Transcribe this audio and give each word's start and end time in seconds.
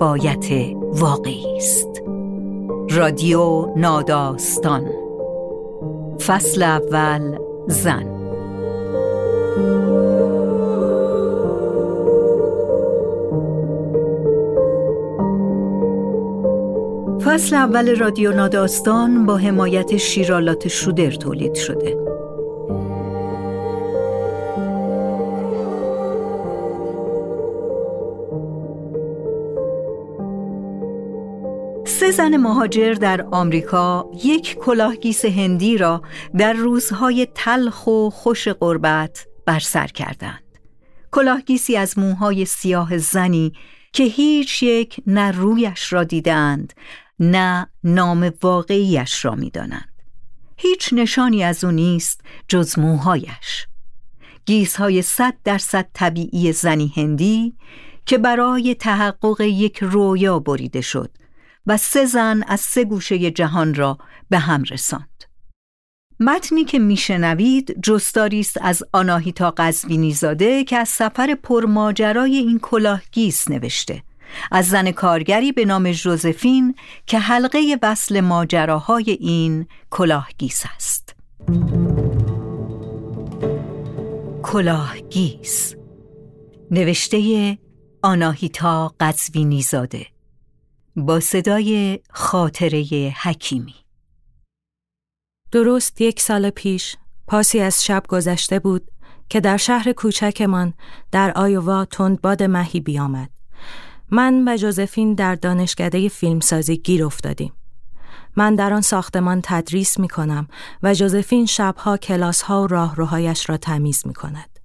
روایت 0.00 0.76
واقعی 0.80 1.56
است. 1.56 2.02
رادیو 2.90 3.66
ناداستان. 3.76 4.90
فصل 6.26 6.62
اول 6.62 7.38
زن. 7.66 8.06
فصل 17.24 17.56
اول 17.56 17.96
رادیو 17.96 18.32
ناداستان 18.32 19.26
با 19.26 19.36
حمایت 19.36 19.96
شیرالات 19.96 20.68
شودر 20.68 21.10
تولید 21.10 21.54
شده. 21.54 21.97
زن 32.18 32.36
مهاجر 32.36 32.94
در 32.94 33.22
آمریکا 33.30 34.10
یک 34.24 34.54
کلاهگیس 34.54 35.24
هندی 35.24 35.78
را 35.78 36.02
در 36.38 36.52
روزهای 36.52 37.28
تلخ 37.34 37.86
و 37.86 38.10
خوش 38.10 38.48
قربت 38.48 39.26
بر 39.46 39.58
سر 39.58 39.86
کردند. 39.86 40.42
کلاهگیسی 41.10 41.76
از 41.76 41.98
موهای 41.98 42.44
سیاه 42.44 42.98
زنی 42.98 43.52
که 43.92 44.04
هیچ 44.04 44.62
یک 44.62 45.00
نه 45.06 45.30
رویش 45.30 45.92
را 45.92 46.04
دیدند 46.04 46.72
نه 47.20 47.66
نام 47.84 48.32
واقعیش 48.42 49.24
را 49.24 49.34
می‌دانند. 49.34 50.02
هیچ 50.56 50.92
نشانی 50.92 51.44
از 51.44 51.64
او 51.64 51.70
نیست 51.70 52.20
جز 52.48 52.78
موهایش. 52.78 53.66
گیسهای 54.46 55.02
صد 55.02 55.34
درصد 55.44 55.86
طبیعی 55.92 56.52
زنی 56.52 56.92
هندی 56.96 57.54
که 58.06 58.18
برای 58.18 58.74
تحقق 58.74 59.40
یک 59.40 59.78
رویا 59.82 60.38
بریده 60.38 60.80
شد 60.80 61.17
و 61.68 61.76
سه 61.76 62.04
زن 62.06 62.42
از 62.48 62.60
سه 62.60 62.84
گوشه 62.84 63.30
جهان 63.30 63.74
را 63.74 63.98
به 64.30 64.38
هم 64.38 64.62
رساند. 64.62 65.24
متنی 66.20 66.64
که 66.64 66.78
میشنوید 66.78 67.80
جستاری 67.82 68.40
است 68.40 68.58
از 68.60 68.82
آناهیتا 68.92 69.50
قزوینی 69.50 70.12
زاده 70.12 70.64
که 70.64 70.76
از 70.76 70.88
سفر 70.88 71.34
پرماجرای 71.34 72.36
این 72.36 72.58
کلاهگیس 72.58 73.50
نوشته. 73.50 74.02
از 74.52 74.68
زن 74.68 74.90
کارگری 74.90 75.52
به 75.52 75.64
نام 75.64 75.92
جوزفین 75.92 76.74
که 77.06 77.18
حلقه 77.18 77.78
وصل 77.82 78.20
ماجراهای 78.20 79.10
این 79.20 79.66
کلاهگیس 79.90 80.64
است. 80.76 81.16
کلاهگیس 84.42 85.74
نوشته 86.70 87.58
آناهیتا 88.02 88.94
قزوینی 89.00 89.62
زاده 89.62 90.06
با 91.06 91.20
صدای 91.20 92.00
خاطره 92.10 93.14
حکیمی 93.22 93.74
درست 95.52 96.00
یک 96.00 96.20
سال 96.20 96.50
پیش 96.50 96.96
پاسی 97.26 97.60
از 97.60 97.84
شب 97.84 98.02
گذشته 98.08 98.58
بود 98.58 98.90
که 99.28 99.40
در 99.40 99.56
شهر 99.56 99.92
کوچکمان 99.92 100.74
در 101.12 101.32
آیووا 101.36 101.84
تندباد 101.84 102.42
مهی 102.42 102.80
بیامد. 102.80 103.30
من 104.10 104.48
و 104.48 104.56
جوزفین 104.56 105.14
در 105.14 105.34
دانشکده 105.34 106.08
فیلمسازی 106.08 106.76
گیر 106.76 107.04
افتادیم. 107.04 107.52
من 108.36 108.54
در 108.54 108.72
آن 108.72 108.80
ساختمان 108.80 109.40
تدریس 109.44 109.98
می 109.98 110.08
کنم 110.08 110.48
و 110.82 110.94
جوزفین 110.94 111.46
شبها 111.46 111.96
کلاس 111.96 112.42
ها 112.42 112.62
و 112.62 112.66
راهروهایش 112.66 113.50
را 113.50 113.56
تمیز 113.56 114.06
می 114.06 114.14
کند. 114.14 114.58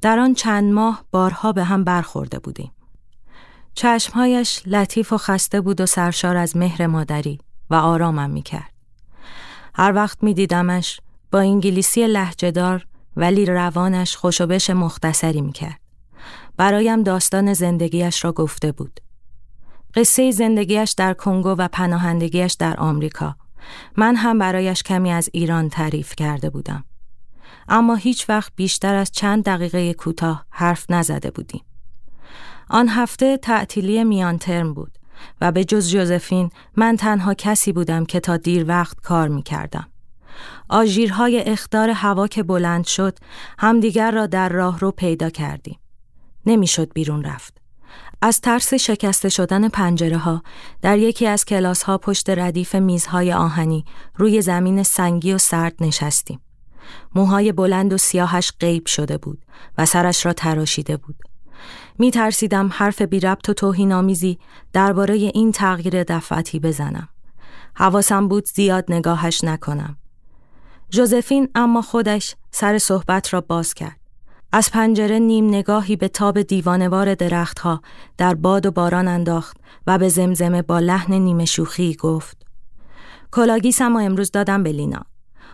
در 0.00 0.18
آن 0.18 0.34
چند 0.34 0.72
ماه 0.72 1.04
بارها 1.10 1.52
به 1.52 1.64
هم 1.64 1.84
برخورده 1.84 2.38
بودیم. 2.38 2.73
چشمهایش 3.74 4.62
لطیف 4.66 5.12
و 5.12 5.18
خسته 5.18 5.60
بود 5.60 5.80
و 5.80 5.86
سرشار 5.86 6.36
از 6.36 6.56
مهر 6.56 6.86
مادری 6.86 7.38
و 7.70 7.74
آرامم 7.74 8.30
می 8.30 8.42
کرد. 8.42 8.72
هر 9.74 9.92
وقت 9.92 10.22
می 10.22 10.34
دیدمش 10.34 11.00
با 11.32 11.40
انگلیسی 11.40 12.06
لحجهدار 12.06 12.86
ولی 13.16 13.46
روانش 13.46 14.16
خوشوبش 14.16 14.70
مختصری 14.70 15.40
می 15.40 15.52
کرد. 15.52 15.80
برایم 16.56 17.02
داستان 17.02 17.52
زندگیش 17.52 18.24
را 18.24 18.32
گفته 18.32 18.72
بود. 18.72 19.00
قصه 19.94 20.30
زندگیش 20.30 20.92
در 20.92 21.14
کنگو 21.14 21.48
و 21.48 21.68
پناهندگیش 21.68 22.52
در 22.52 22.76
آمریکا. 22.76 23.36
من 23.96 24.16
هم 24.16 24.38
برایش 24.38 24.82
کمی 24.82 25.10
از 25.10 25.28
ایران 25.32 25.68
تعریف 25.68 26.14
کرده 26.16 26.50
بودم. 26.50 26.84
اما 27.68 27.94
هیچ 27.94 28.28
وقت 28.28 28.52
بیشتر 28.56 28.94
از 28.94 29.10
چند 29.10 29.44
دقیقه 29.44 29.94
کوتاه 29.94 30.46
حرف 30.50 30.90
نزده 30.90 31.30
بودیم. 31.30 31.64
آن 32.68 32.88
هفته 32.88 33.36
تعطیلی 33.36 34.04
میان 34.04 34.38
ترم 34.38 34.74
بود 34.74 34.98
و 35.40 35.52
به 35.52 35.64
جز 35.64 35.90
جوزفین 35.90 36.50
من 36.76 36.96
تنها 36.96 37.34
کسی 37.34 37.72
بودم 37.72 38.04
که 38.04 38.20
تا 38.20 38.36
دیر 38.36 38.64
وقت 38.68 39.00
کار 39.00 39.28
می 39.28 39.42
کردم. 39.42 39.86
آژیرهای 40.68 41.40
اختار 41.40 41.90
هوا 41.90 42.26
که 42.26 42.42
بلند 42.42 42.84
شد 42.86 43.18
همدیگر 43.58 44.10
را 44.10 44.26
در 44.26 44.48
راه 44.48 44.78
رو 44.78 44.90
پیدا 44.90 45.30
کردیم. 45.30 45.78
نمی‌شد 46.46 46.92
بیرون 46.92 47.24
رفت. 47.24 47.58
از 48.22 48.40
ترس 48.40 48.74
شکسته 48.74 49.28
شدن 49.28 49.68
پنجره 49.68 50.18
ها 50.18 50.42
در 50.82 50.98
یکی 50.98 51.26
از 51.26 51.44
کلاس 51.44 51.82
ها 51.82 51.98
پشت 51.98 52.30
ردیف 52.30 52.74
میزهای 52.74 53.32
آهنی 53.32 53.84
روی 54.16 54.42
زمین 54.42 54.82
سنگی 54.82 55.32
و 55.32 55.38
سرد 55.38 55.74
نشستیم. 55.80 56.40
موهای 57.14 57.52
بلند 57.52 57.92
و 57.92 57.98
سیاهش 57.98 58.52
غیب 58.60 58.86
شده 58.86 59.18
بود 59.18 59.44
و 59.78 59.86
سرش 59.86 60.26
را 60.26 60.32
تراشیده 60.32 60.96
بود. 60.96 61.33
می 61.98 62.10
ترسیدم 62.10 62.70
حرف 62.72 63.02
بی 63.02 63.20
ربط 63.20 63.48
و 63.48 63.54
توهین 63.54 63.92
آمیزی 63.92 64.38
درباره 64.72 65.14
این 65.14 65.52
تغییر 65.52 66.02
دفعتی 66.02 66.60
بزنم. 66.60 67.08
حواسم 67.74 68.28
بود 68.28 68.46
زیاد 68.46 68.84
نگاهش 68.88 69.44
نکنم. 69.44 69.96
جوزفین 70.90 71.48
اما 71.54 71.82
خودش 71.82 72.34
سر 72.50 72.78
صحبت 72.78 73.34
را 73.34 73.40
باز 73.40 73.74
کرد. 73.74 74.00
از 74.52 74.70
پنجره 74.70 75.18
نیم 75.18 75.48
نگاهی 75.48 75.96
به 75.96 76.08
تاب 76.08 76.42
دیوانوار 76.42 77.14
درختها 77.14 77.82
در 78.18 78.34
باد 78.34 78.66
و 78.66 78.70
باران 78.70 79.08
انداخت 79.08 79.56
و 79.86 79.98
به 79.98 80.08
زمزمه 80.08 80.62
با 80.62 80.78
لحن 80.78 81.14
نیمه 81.14 81.44
شوخی 81.44 81.94
گفت 81.94 82.46
کلاگیسم 83.32 83.96
و 83.96 83.98
امروز 83.98 84.30
دادم 84.30 84.62
به 84.62 84.72
لینا. 84.72 85.02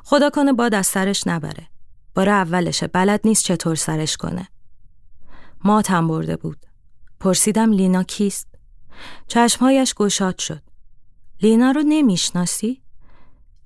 خدا 0.04 0.30
کنه 0.30 0.52
باد 0.52 0.74
از 0.74 0.86
سرش 0.86 1.26
نبره. 1.26 1.66
بار 2.14 2.28
اولشه 2.28 2.86
بلد 2.86 3.20
نیست 3.24 3.44
چطور 3.44 3.74
سرش 3.74 4.16
کنه. 4.16 4.48
ماتم 5.65 6.09
برده 6.09 6.37
بود. 6.37 6.66
پرسیدم 7.21 7.72
لینا 7.72 8.03
کیست؟ 8.03 8.48
چشمهایش 9.26 9.94
گشاد 9.94 10.38
شد. 10.38 10.62
لینا 11.43 11.71
رو 11.71 11.82
نمی‌شناسی؟ 11.87 12.82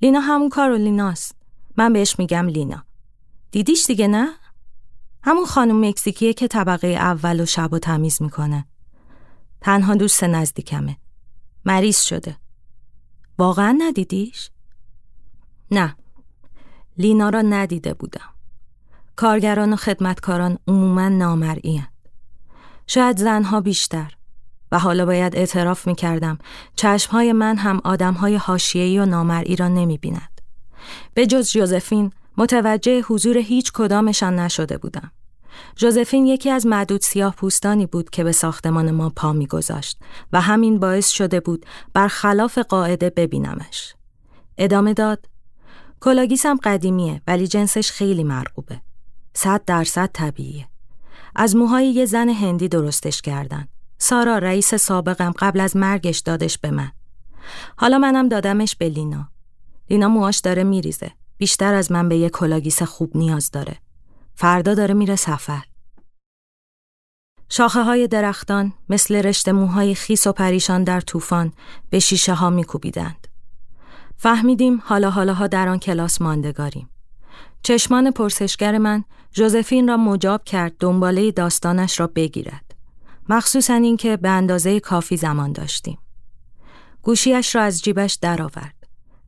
لینا 0.02 0.20
همون 0.20 0.48
کارولیناست. 0.48 1.36
من 1.76 1.92
بهش 1.92 2.18
میگم 2.18 2.46
لینا. 2.46 2.84
دیدیش 3.50 3.86
دیگه 3.86 4.08
نه؟ 4.08 4.28
همون 5.22 5.46
خانم 5.46 5.88
مکزیکیه 5.88 6.32
که 6.32 6.48
طبقه 6.48 6.88
اول 6.88 7.40
و 7.40 7.46
شب 7.46 7.72
و 7.72 7.78
تمیز 7.78 8.22
می‌کنه. 8.22 8.66
تنها 9.60 9.94
دوست 9.94 10.24
نزدیکمه. 10.24 10.96
مریض 11.64 12.00
شده. 12.00 12.36
واقعا 13.38 13.76
ندیدیش؟ 13.78 14.50
نه. 15.70 15.96
لینا 16.98 17.28
را 17.28 17.42
ندیده 17.42 17.94
بودم. 17.94 18.34
کارگران 19.16 19.72
و 19.72 19.76
خدمتکاران 19.76 20.58
عموما 20.68 21.08
نامرئی 21.08 21.82
شاید 22.86 23.18
زنها 23.18 23.60
بیشتر 23.60 24.12
و 24.72 24.78
حالا 24.78 25.06
باید 25.06 25.36
اعتراف 25.36 25.86
می 25.86 25.94
کردم 25.94 26.38
چشمهای 26.76 27.32
من 27.32 27.56
هم 27.56 27.80
آدمهای 27.84 28.36
حاشیه‌ای 28.36 28.98
و 28.98 29.06
نامرئی 29.06 29.56
را 29.56 29.68
نمی 29.68 29.98
بیند. 29.98 30.40
به 31.14 31.26
جز 31.26 31.50
جوزفین 31.50 32.12
متوجه 32.36 33.00
حضور 33.00 33.38
هیچ 33.38 33.72
کدامشان 33.72 34.38
نشده 34.38 34.78
بودم. 34.78 35.10
جوزفین 35.76 36.26
یکی 36.26 36.50
از 36.50 36.66
معدود 36.66 37.00
سیاه 37.00 37.34
پوستانی 37.34 37.86
بود 37.86 38.10
که 38.10 38.24
به 38.24 38.32
ساختمان 38.32 38.90
ما 38.90 39.10
پا 39.16 39.32
میگذاشت 39.32 39.98
و 40.32 40.40
همین 40.40 40.78
باعث 40.78 41.08
شده 41.08 41.40
بود 41.40 41.66
برخلاف 41.92 42.58
قاعده 42.58 43.10
ببینمش. 43.10 43.94
ادامه 44.58 44.94
داد 44.94 45.26
کلاگیسم 46.00 46.56
قدیمیه 46.64 47.22
ولی 47.26 47.46
جنسش 47.46 47.90
خیلی 47.90 48.24
مرغوبه. 48.24 48.80
صد 49.34 49.64
درصد 49.66 50.10
طبیعیه. 50.12 50.68
از 51.36 51.56
موهای 51.56 51.90
یه 51.90 52.04
زن 52.04 52.28
هندی 52.28 52.68
درستش 52.68 53.22
کردن. 53.22 53.68
سارا 53.98 54.38
رئیس 54.38 54.74
سابقم 54.74 55.32
قبل 55.38 55.60
از 55.60 55.76
مرگش 55.76 56.18
دادش 56.18 56.58
به 56.58 56.70
من. 56.70 56.92
حالا 57.76 57.98
منم 57.98 58.28
دادمش 58.28 58.76
به 58.76 58.88
لینا. 58.88 59.28
لینا 59.90 60.08
موهاش 60.08 60.38
داره 60.38 60.64
میریزه. 60.64 61.10
بیشتر 61.38 61.74
از 61.74 61.92
من 61.92 62.08
به 62.08 62.16
یه 62.16 62.28
کلاگیس 62.28 62.82
خوب 62.82 63.16
نیاز 63.16 63.50
داره. 63.50 63.76
فردا 64.34 64.74
داره 64.74 64.94
میره 64.94 65.16
سفر. 65.16 65.62
شاخه 67.48 67.82
های 67.82 68.08
درختان 68.08 68.72
مثل 68.88 69.16
رشته 69.16 69.52
موهای 69.52 69.94
خیس 69.94 70.26
و 70.26 70.32
پریشان 70.32 70.84
در 70.84 71.00
طوفان 71.00 71.52
به 71.90 71.98
شیشه 71.98 72.34
ها 72.34 72.50
میکوبیدند. 72.50 73.28
فهمیدیم 74.16 74.82
حالا 74.84 75.10
حالاها 75.10 75.46
در 75.46 75.68
آن 75.68 75.78
کلاس 75.78 76.22
ماندگاریم. 76.22 76.90
چشمان 77.62 78.10
پرسشگر 78.10 78.78
من 78.78 79.04
جوزفین 79.34 79.88
را 79.88 79.96
مجاب 79.96 80.44
کرد 80.44 80.72
دنباله 80.80 81.30
داستانش 81.30 82.00
را 82.00 82.06
بگیرد. 82.06 82.74
مخصوصا 83.28 83.74
اینکه 83.74 84.16
به 84.16 84.28
اندازه 84.28 84.80
کافی 84.80 85.16
زمان 85.16 85.52
داشتیم. 85.52 85.98
گوشیش 87.02 87.54
را 87.54 87.62
از 87.62 87.82
جیبش 87.82 88.14
درآورد. 88.14 88.74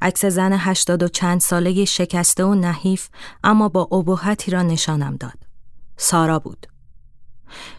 عکس 0.02 0.24
زن 0.24 0.52
هشتاد 0.52 1.02
و 1.02 1.08
چند 1.08 1.40
ساله 1.40 1.84
شکسته 1.84 2.44
و 2.44 2.54
نحیف 2.54 3.08
اما 3.44 3.68
با 3.68 3.88
ابهتی 3.92 4.50
را 4.50 4.62
نشانم 4.62 5.16
داد. 5.16 5.38
سارا 5.96 6.38
بود. 6.38 6.66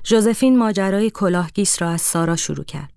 ژوزفین 0.06 0.57
ماجرای 0.57 1.09
کلاهگیس 1.09 1.81
را 1.81 1.89
از 1.89 2.01
سارا 2.01 2.35
شروع 2.35 2.65
کرد. 2.65 2.94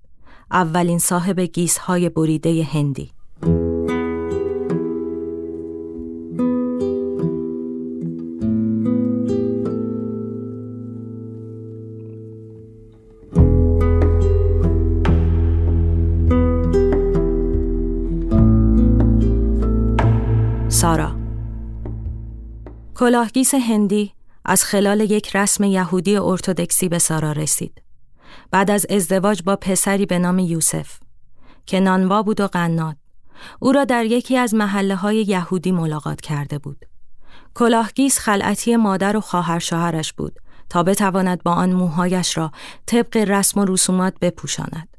اولین 0.51 0.99
صاحب 0.99 1.41
گیس 1.41 1.79
های 1.79 2.09
بریده 2.09 2.69
هندی. 2.73 3.13
کلاهگیس 23.01 23.55
هندی 23.55 24.15
از 24.45 24.65
خلال 24.65 25.01
یک 25.01 25.37
رسم 25.37 25.65
یهودی 25.65 26.17
ارتودکسی 26.17 26.89
به 26.89 26.99
سارا 26.99 27.33
رسید. 27.33 27.83
بعد 28.51 28.71
از 28.71 28.87
ازدواج 28.91 29.43
با 29.43 29.57
پسری 29.57 30.07
به 30.07 30.19
نام 30.19 30.39
یوسف 30.39 30.99
که 31.67 31.81
نانوا 31.81 32.23
بود 32.23 32.41
و 32.41 32.47
قناد 32.47 32.97
او 33.61 33.73
را 33.73 33.85
در 33.85 34.05
یکی 34.05 34.37
از 34.37 34.55
محله 34.55 34.95
های 34.97 35.23
یهودی 35.23 35.73
ملاقات 35.73 36.21
کرده 36.21 36.59
بود. 36.59 36.87
کلاهگیس 37.55 38.19
خلعتی 38.19 38.77
مادر 38.77 39.17
و 39.17 39.21
خواهر 39.21 39.59
شوهرش 39.59 40.13
بود 40.13 40.39
تا 40.69 40.83
بتواند 40.83 41.43
با 41.43 41.53
آن 41.53 41.73
موهایش 41.73 42.39
را 42.39 42.53
طبق 42.87 43.17
رسم 43.17 43.61
و 43.61 43.65
رسومات 43.65 44.15
بپوشاند. 44.21 44.97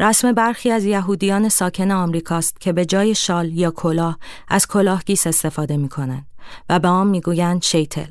رسم 0.00 0.32
برخی 0.32 0.70
از 0.70 0.84
یهودیان 0.84 1.48
ساکن 1.48 1.90
آمریکاست 1.90 2.60
که 2.60 2.72
به 2.72 2.84
جای 2.84 3.14
شال 3.14 3.52
یا 3.52 3.70
کلاه 3.70 4.18
از 4.48 4.66
کلاهگیس 4.66 5.26
استفاده 5.26 5.76
می 5.76 5.88
کنند 5.88 6.26
و 6.68 6.78
به 6.78 6.88
آن 6.88 7.06
می‌گویند 7.06 7.62
شیتل. 7.62 8.10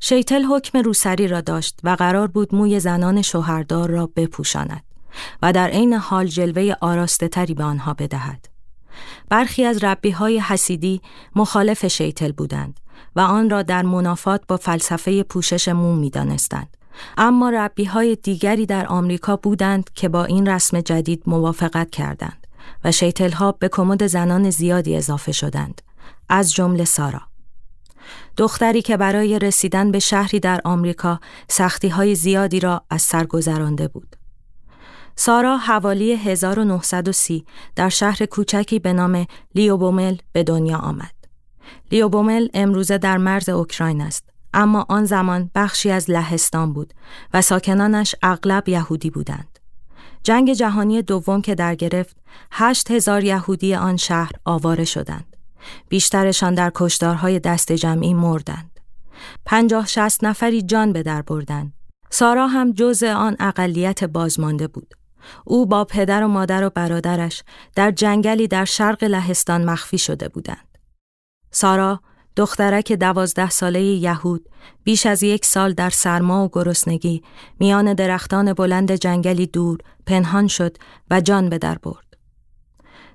شیتل 0.00 0.44
حکم 0.44 0.78
روسری 0.78 1.28
را 1.28 1.40
داشت 1.40 1.80
و 1.84 1.90
قرار 1.90 2.26
بود 2.26 2.54
موی 2.54 2.80
زنان 2.80 3.22
شوهردار 3.22 3.90
را 3.90 4.10
بپوشاند 4.16 4.84
و 5.42 5.52
در 5.52 5.68
عین 5.68 5.92
حال 5.92 6.26
جلوه 6.26 6.74
آراسته 6.80 7.28
تری 7.28 7.54
به 7.54 7.64
آنها 7.64 7.94
بدهد. 7.94 8.48
برخی 9.28 9.64
از 9.64 9.84
ربی 9.84 10.10
های 10.10 10.38
حسیدی 10.38 11.00
مخالف 11.36 11.86
شیتل 11.86 12.32
بودند 12.32 12.80
و 13.16 13.20
آن 13.20 13.50
را 13.50 13.62
در 13.62 13.82
منافات 13.82 14.42
با 14.48 14.56
فلسفه 14.56 15.22
پوشش 15.22 15.68
مو 15.68 15.96
می 15.96 16.10
دانستند. 16.10 16.76
اما 17.18 17.50
ربی 17.50 17.84
های 17.84 18.16
دیگری 18.16 18.66
در 18.66 18.86
آمریکا 18.86 19.36
بودند 19.36 19.90
که 19.94 20.08
با 20.08 20.24
این 20.24 20.48
رسم 20.48 20.80
جدید 20.80 21.22
موافقت 21.26 21.90
کردند 21.90 22.46
و 22.84 22.92
شیتل 22.92 23.32
ها 23.32 23.52
به 23.52 23.68
کمد 23.68 24.06
زنان 24.06 24.50
زیادی 24.50 24.96
اضافه 24.96 25.32
شدند 25.32 25.82
از 26.28 26.52
جمله 26.52 26.84
سارا 26.84 27.20
دختری 28.36 28.82
که 28.82 28.96
برای 28.96 29.38
رسیدن 29.38 29.90
به 29.90 29.98
شهری 29.98 30.40
در 30.40 30.60
آمریکا 30.64 31.20
سختی 31.48 31.88
های 31.88 32.14
زیادی 32.14 32.60
را 32.60 32.82
از 32.90 33.02
سر 33.02 33.24
گذرانده 33.24 33.88
بود. 33.88 34.16
سارا 35.16 35.56
حوالی 35.56 36.12
1930 36.12 37.44
در 37.76 37.88
شهر 37.88 38.26
کوچکی 38.26 38.78
به 38.78 38.92
نام 38.92 39.26
لیوبومل 39.54 40.16
به 40.32 40.42
دنیا 40.42 40.78
آمد. 40.78 41.14
لیوبومل 41.92 42.48
امروزه 42.54 42.98
در 42.98 43.18
مرز 43.18 43.48
اوکراین 43.48 44.00
است 44.00 44.24
اما 44.54 44.86
آن 44.88 45.04
زمان 45.04 45.50
بخشی 45.54 45.90
از 45.90 46.10
لهستان 46.10 46.72
بود 46.72 46.94
و 47.34 47.42
ساکنانش 47.42 48.14
اغلب 48.22 48.68
یهودی 48.68 49.10
بودند. 49.10 49.58
جنگ 50.22 50.52
جهانی 50.52 51.02
دوم 51.02 51.42
که 51.42 51.54
در 51.54 51.74
گرفت، 51.74 52.16
هشت 52.52 52.90
هزار 52.90 53.24
یهودی 53.24 53.74
آن 53.74 53.96
شهر 53.96 54.32
آواره 54.44 54.84
شدند. 54.84 55.31
بیشترشان 55.88 56.54
در 56.54 56.72
کشدارهای 56.74 57.38
دست 57.38 57.72
جمعی 57.72 58.14
مردند. 58.14 58.80
پنجاه 59.44 59.86
شست 59.86 60.24
نفری 60.24 60.62
جان 60.62 60.92
به 60.92 61.02
در 61.02 61.22
بردند. 61.22 61.72
سارا 62.10 62.46
هم 62.46 62.72
جز 62.72 63.02
آن 63.02 63.36
اقلیت 63.40 64.04
بازمانده 64.04 64.68
بود. 64.68 64.94
او 65.44 65.66
با 65.66 65.84
پدر 65.84 66.24
و 66.24 66.28
مادر 66.28 66.64
و 66.64 66.70
برادرش 66.70 67.42
در 67.74 67.90
جنگلی 67.90 68.48
در 68.48 68.64
شرق 68.64 69.04
لهستان 69.04 69.64
مخفی 69.64 69.98
شده 69.98 70.28
بودند. 70.28 70.78
سارا 71.50 72.00
دخترک 72.36 72.92
دوازده 72.92 73.50
ساله 73.50 73.82
یهود 73.82 74.48
بیش 74.84 75.06
از 75.06 75.22
یک 75.22 75.44
سال 75.44 75.72
در 75.72 75.90
سرما 75.90 76.44
و 76.44 76.48
گرسنگی 76.52 77.22
میان 77.60 77.94
درختان 77.94 78.52
بلند 78.52 78.92
جنگلی 78.92 79.46
دور 79.46 79.78
پنهان 80.06 80.48
شد 80.48 80.76
و 81.10 81.20
جان 81.20 81.48
به 81.48 81.58
در 81.58 81.78
برد. 81.78 82.11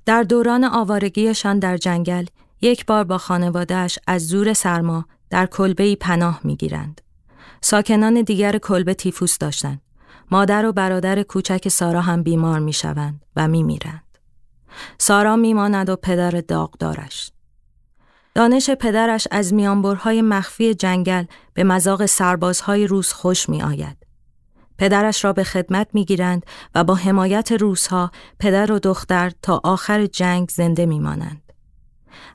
در 0.07 0.23
دوران 0.23 0.63
آوارگیشان 0.63 1.59
در 1.59 1.77
جنگل 1.77 2.25
یک 2.61 2.85
بار 2.85 3.03
با 3.03 3.17
خانوادهش 3.17 3.99
از 4.07 4.27
زور 4.27 4.53
سرما 4.53 5.05
در 5.29 5.45
کلبه 5.45 5.95
پناه 5.95 6.39
می‌گیرند. 6.43 7.01
ساکنان 7.61 8.21
دیگر 8.21 8.57
کلبه 8.57 8.93
تیفوس 8.93 9.37
داشتند. 9.37 9.81
مادر 10.31 10.65
و 10.65 10.71
برادر 10.71 11.23
کوچک 11.23 11.69
سارا 11.69 12.01
هم 12.01 12.23
بیمار 12.23 12.59
می‌شوند 12.59 13.25
و 13.35 13.47
میمیرند. 13.47 14.17
سارا 14.97 15.35
میماند 15.35 15.89
و 15.89 15.95
پدر 15.95 16.31
داغدارش. 16.31 17.31
دانش 18.35 18.69
پدرش 18.69 19.27
از 19.31 19.53
میانبرهای 19.53 20.21
مخفی 20.21 20.73
جنگل 20.73 21.25
به 21.53 21.63
مزاق 21.63 22.05
سربازهای 22.05 22.87
روس 22.87 23.13
خوش 23.13 23.49
می 23.49 23.61
آید. 23.63 24.06
پدرش 24.79 25.25
را 25.25 25.33
به 25.33 25.43
خدمت 25.43 25.87
می 25.93 26.05
گیرند 26.05 26.45
و 26.75 26.83
با 26.83 26.95
حمایت 26.95 27.51
روسها 27.51 28.11
پدر 28.39 28.71
و 28.71 28.79
دختر 28.79 29.31
تا 29.41 29.61
آخر 29.63 30.05
جنگ 30.05 30.49
زنده 30.49 30.85
می 30.85 30.99
مانند. 30.99 31.53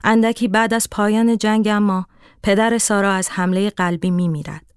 اندکی 0.04 0.48
بعد 0.48 0.74
از 0.74 0.88
پایان 0.90 1.38
جنگ 1.38 1.68
اما 1.68 2.06
پدر 2.42 2.78
سارا 2.78 3.12
از 3.12 3.30
حمله 3.30 3.70
قلبی 3.70 4.10
می 4.10 4.28
میرد. 4.28 4.72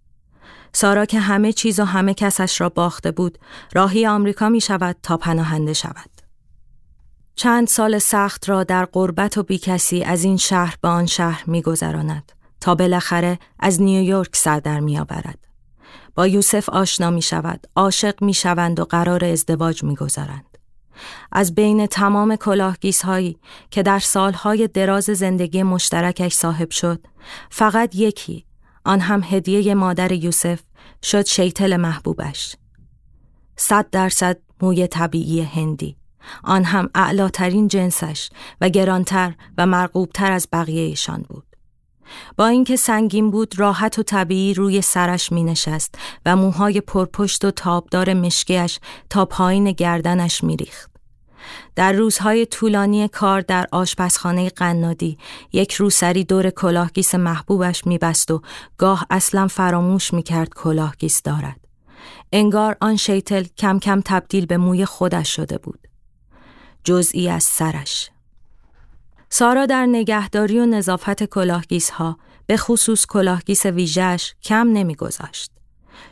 سارا 0.74 1.06
که 1.06 1.20
همه 1.20 1.54
چیز 1.54 1.80
و 1.80 1.84
همه 1.84 2.14
کسش 2.14 2.62
را 2.62 2.70
باخته 2.70 3.12
بود 3.12 3.38
راهی 3.74 4.08
آمریکا 4.08 4.50
می 4.50 4.62
شود 4.62 4.96
تا 5.04 5.18
پناهنده 5.18 5.74
شود. 5.74 6.10
چند 7.36 7.68
سال 7.68 8.00
سخت 8.00 8.50
را 8.50 8.64
در 8.64 8.86
قربت 8.86 9.38
و 9.38 9.44
بیکسی 9.44 10.04
از 10.04 10.24
این 10.24 10.38
شهر 10.38 10.76
به 10.82 10.88
آن 10.88 11.06
شهر 11.06 11.44
میگذراند 11.48 12.32
تا 12.62 12.76
بالاخره 12.76 13.40
از 13.60 13.82
نیویورک 13.82 14.36
سر 14.36 14.60
در 14.60 14.80
میآورد 14.80 15.45
با 16.16 16.28
یوسف 16.28 16.70
آشنا 16.70 17.10
می 17.10 17.22
شود 17.22 17.68
عاشق 17.76 18.24
می 18.24 18.34
شوند 18.34 18.80
و 18.80 18.86
قرار 18.86 19.26
ازدواج 19.26 19.84
می 19.84 19.96
گذارند. 19.96 20.58
از 21.32 21.56
بین 21.56 21.88
تمام 21.88 22.36
کلاهگیس 22.36 23.02
هایی 23.02 23.38
که 23.72 23.84
در 23.84 24.00
سالهای 24.00 24.68
دراز 24.68 25.04
زندگی 25.04 25.64
مشترکش 25.64 26.34
صاحب 26.34 26.72
شد 26.72 27.08
فقط 27.50 27.96
یکی 27.96 28.46
آن 28.86 29.00
هم 29.00 29.24
هدیه 29.24 29.74
مادر 29.74 30.12
یوسف 30.12 30.60
شد 31.04 31.26
شیطل 31.26 31.78
محبوبش 31.78 32.56
صد 33.56 33.90
درصد 33.90 34.38
موی 34.62 34.88
طبیعی 34.88 35.42
هندی 35.42 35.98
آن 36.44 36.64
هم 36.64 36.90
اعلاترین 36.96 37.68
جنسش 37.68 38.30
و 38.62 38.70
گرانتر 38.70 39.34
و 39.58 39.66
مرغوبتر 39.66 40.32
از 40.32 40.48
بقیهشان 40.54 41.26
بود. 41.30 41.55
با 42.38 42.48
اینکه 42.48 42.76
سنگین 42.76 43.32
بود 43.32 43.60
راحت 43.60 44.00
و 44.00 44.04
طبیعی 44.04 44.54
روی 44.54 44.82
سرش 44.82 45.32
می 45.32 45.44
نشست 45.44 45.96
و 46.26 46.36
موهای 46.36 46.82
پرپشت 46.82 47.46
و 47.46 47.52
تابدار 47.52 48.14
مشکیش 48.14 48.80
تا 49.10 49.26
پایین 49.26 49.72
گردنش 49.72 50.44
می 50.44 50.58
ریخت. 50.58 50.96
در 51.76 51.92
روزهای 51.92 52.46
طولانی 52.46 53.08
کار 53.08 53.42
در 53.42 53.68
آشپزخانه 53.72 54.50
قنادی 54.50 55.18
یک 55.54 55.74
روسری 55.74 56.24
دور 56.24 56.50
کلاهگیس 56.50 57.16
محبوبش 57.16 57.88
میبست 57.88 58.32
و 58.32 58.42
گاه 58.78 59.06
اصلا 59.10 59.48
فراموش 59.48 60.14
می‌کرد 60.14 60.50
کلاهگیس 60.50 61.22
دارد. 61.22 61.60
انگار 62.32 62.78
آن 62.82 62.96
شیتل 62.96 63.44
کم 63.58 63.80
کم 63.80 64.02
تبدیل 64.06 64.46
به 64.46 64.58
موی 64.58 64.86
خودش 64.86 65.36
شده 65.36 65.58
بود. 65.58 65.80
جزئی 66.84 67.30
از 67.30 67.44
سرش. 67.44 68.10
سارا 69.38 69.66
در 69.66 69.86
نگهداری 69.86 70.60
و 70.60 70.66
نظافت 70.66 71.24
کلاهگیس 71.24 71.90
ها 71.90 72.18
به 72.46 72.58
خصوص 72.58 73.06
کلاهگیس 73.06 73.66
ویژش 73.66 74.34
کم 74.44 74.68
نمیگذاشت. 74.68 75.52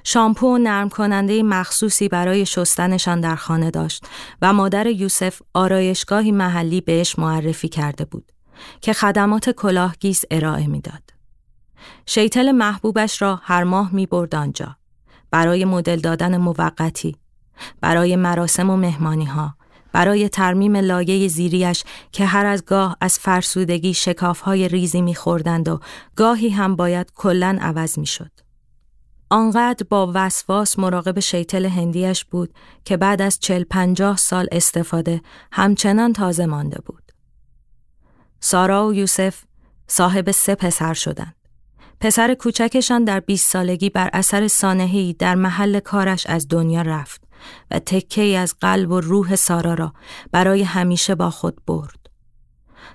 شامپو 0.03 0.55
و 0.55 0.57
نرم 0.57 0.89
کننده 0.89 1.43
مخصوصی 1.43 2.07
برای 2.07 2.45
شستنشان 2.45 3.21
در 3.21 3.35
خانه 3.35 3.71
داشت 3.71 4.05
و 4.41 4.53
مادر 4.53 4.87
یوسف 4.87 5.41
آرایشگاهی 5.53 6.31
محلی 6.31 6.81
بهش 6.81 7.19
معرفی 7.19 7.69
کرده 7.69 8.05
بود 8.05 8.31
که 8.81 8.93
خدمات 8.93 9.49
کلاهگیس 9.49 10.23
ارائه 10.31 10.67
می‌داد. 10.67 11.13
شیتل 12.05 12.51
محبوبش 12.51 13.21
را 13.21 13.39
هر 13.43 13.63
ماه 13.63 13.93
می 13.93 14.05
برد 14.05 14.35
آنجا 14.35 14.75
برای 15.31 15.65
مدل 15.65 15.99
دادن 15.99 16.37
موقتی 16.37 17.15
برای 17.81 18.15
مراسم 18.15 18.69
و 18.69 18.77
مهمانی 18.77 19.25
ها 19.25 19.55
برای 19.93 20.29
ترمیم 20.29 20.75
لایه 20.75 21.27
زیریش 21.27 21.83
که 22.11 22.25
هر 22.25 22.45
از 22.45 22.65
گاه 22.65 22.97
از 23.01 23.19
فرسودگی 23.19 23.93
شکافهای 23.93 24.67
ریزی 24.67 25.01
میخوردند 25.01 25.69
و 25.69 25.79
گاهی 26.15 26.49
هم 26.49 26.75
باید 26.75 27.11
کلن 27.15 27.59
عوض 27.59 27.99
می‌شد. 27.99 28.31
آنقدر 29.29 29.85
با 29.89 30.11
وسواس 30.15 30.79
مراقب 30.79 31.19
شیطل 31.19 31.65
هندیش 31.65 32.25
بود 32.25 32.53
که 32.85 32.97
بعد 32.97 33.21
از 33.21 33.39
چل 33.39 33.63
پنجاه 33.63 34.17
سال 34.17 34.47
استفاده 34.51 35.21
همچنان 35.51 36.13
تازه 36.13 36.45
مانده 36.45 36.81
بود. 36.85 37.11
سارا 38.39 38.87
و 38.87 38.93
یوسف 38.93 39.43
صاحب 39.87 40.31
سه 40.31 40.55
پسر 40.55 40.93
شدند. 40.93 41.35
پسر 41.99 42.33
کوچکشان 42.33 43.03
در 43.03 43.19
20 43.19 43.51
سالگی 43.51 43.89
بر 43.89 44.09
اثر 44.13 44.47
سانهی 44.47 45.13
در 45.13 45.35
محل 45.35 45.79
کارش 45.79 46.27
از 46.27 46.47
دنیا 46.47 46.81
رفت 46.81 47.22
و 47.71 47.79
تکه 47.79 48.37
از 48.37 48.55
قلب 48.61 48.91
و 48.91 48.99
روح 48.99 49.35
سارا 49.35 49.73
را 49.73 49.93
برای 50.31 50.63
همیشه 50.63 51.15
با 51.15 51.29
خود 51.29 51.65
برد. 51.67 52.03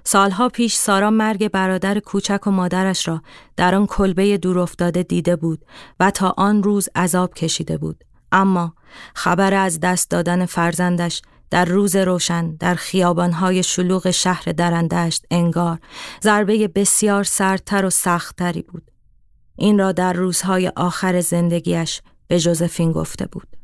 سالها 0.05 0.49
پیش 0.49 0.75
سارا 0.75 1.11
مرگ 1.11 1.49
برادر 1.49 1.99
کوچک 1.99 2.47
و 2.47 2.50
مادرش 2.50 3.09
را 3.09 3.23
در 3.57 3.75
آن 3.75 3.87
کلبه 3.87 4.38
دور 4.38 4.59
افتاده 4.59 5.02
دیده 5.02 5.37
بود 5.37 5.64
و 6.00 6.11
تا 6.11 6.35
آن 6.37 6.62
روز 6.62 6.88
عذاب 6.95 7.35
کشیده 7.35 7.78
بود. 7.78 8.05
اما 8.33 8.75
خبر 9.14 9.55
از 9.55 9.81
دست 9.81 10.11
دادن 10.11 10.47
فرزندش 10.47 11.23
در 11.50 11.64
روز 11.64 11.97
روشن 11.97 12.57
در 12.57 12.75
خیابانهای 12.75 13.62
شلوغ 13.62 14.11
شهر 14.11 14.45
درندشت 14.57 15.26
انگار 15.31 15.78
ضربه 16.23 16.69
بسیار 16.69 17.25
سردتر 17.25 17.85
و 17.85 17.90
سختتری 17.90 18.62
بود. 18.62 18.90
این 19.57 19.78
را 19.78 19.93
در 19.93 20.12
روزهای 20.12 20.73
آخر 20.76 21.21
زندگیش 21.21 22.02
به 22.28 22.40
جوزفین 22.40 22.93
گفته 22.93 23.26
بود. 23.26 23.57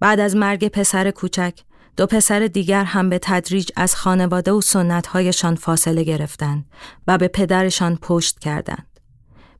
بعد 0.00 0.20
از 0.20 0.36
مرگ 0.36 0.68
پسر 0.68 1.10
کوچک 1.10 1.58
دو 1.96 2.06
پسر 2.06 2.46
دیگر 2.46 2.84
هم 2.84 3.10
به 3.10 3.18
تدریج 3.22 3.70
از 3.76 3.94
خانواده 3.94 4.52
و 4.52 4.60
سنتهایشان 4.60 5.54
فاصله 5.54 6.02
گرفتند 6.02 6.64
و 7.06 7.18
به 7.18 7.28
پدرشان 7.28 7.98
پشت 8.02 8.38
کردند. 8.38 9.00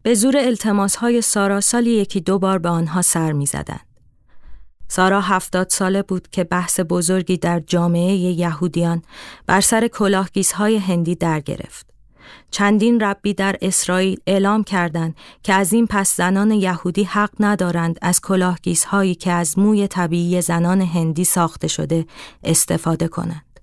به 0.03 0.15
زور 0.15 0.37
التماس 0.37 0.97
های 0.97 1.23
سارا 1.23 1.61
سالی 1.61 1.91
یکی 1.91 2.21
دو 2.21 2.39
بار 2.39 2.59
به 2.59 2.69
آنها 2.69 3.03
سر 3.03 3.33
می 3.33 3.47
زدند. 3.47 3.87
سارا 4.89 5.21
هفتاد 5.21 5.71
ساله 5.71 6.03
بود 6.03 6.29
که 6.29 6.45
بحث 6.45 6.81
بزرگی 6.89 7.37
در 7.37 7.61
جامعه 7.61 8.13
یهودیان 8.15 9.03
بر 9.47 9.61
سر 9.61 9.89
کلاهگیزهای 9.89 10.77
هندی 10.77 11.15
در 11.15 11.41
گرفت. 11.41 11.96
چندین 12.51 13.01
ربی 13.01 13.35
در 13.35 13.57
اسرائیل 13.63 14.21
اعلام 14.27 14.65
کردند 14.65 15.17
که 15.43 15.53
از 15.53 15.73
این 15.73 15.87
پس 15.87 16.17
زنان 16.17 16.51
یهودی 16.51 17.05
حق 17.05 17.31
ندارند 17.41 17.99
از 18.03 18.21
کلاهگیزهایی 18.21 19.15
که 19.15 19.33
از 19.33 19.59
موی 19.59 19.89
طبیعی 19.89 20.43
زنان 20.43 20.81
هندی 20.81 21.25
ساخته 21.25 21.69
شده 21.69 22.07
استفاده 22.45 23.09
کنند. 23.09 23.61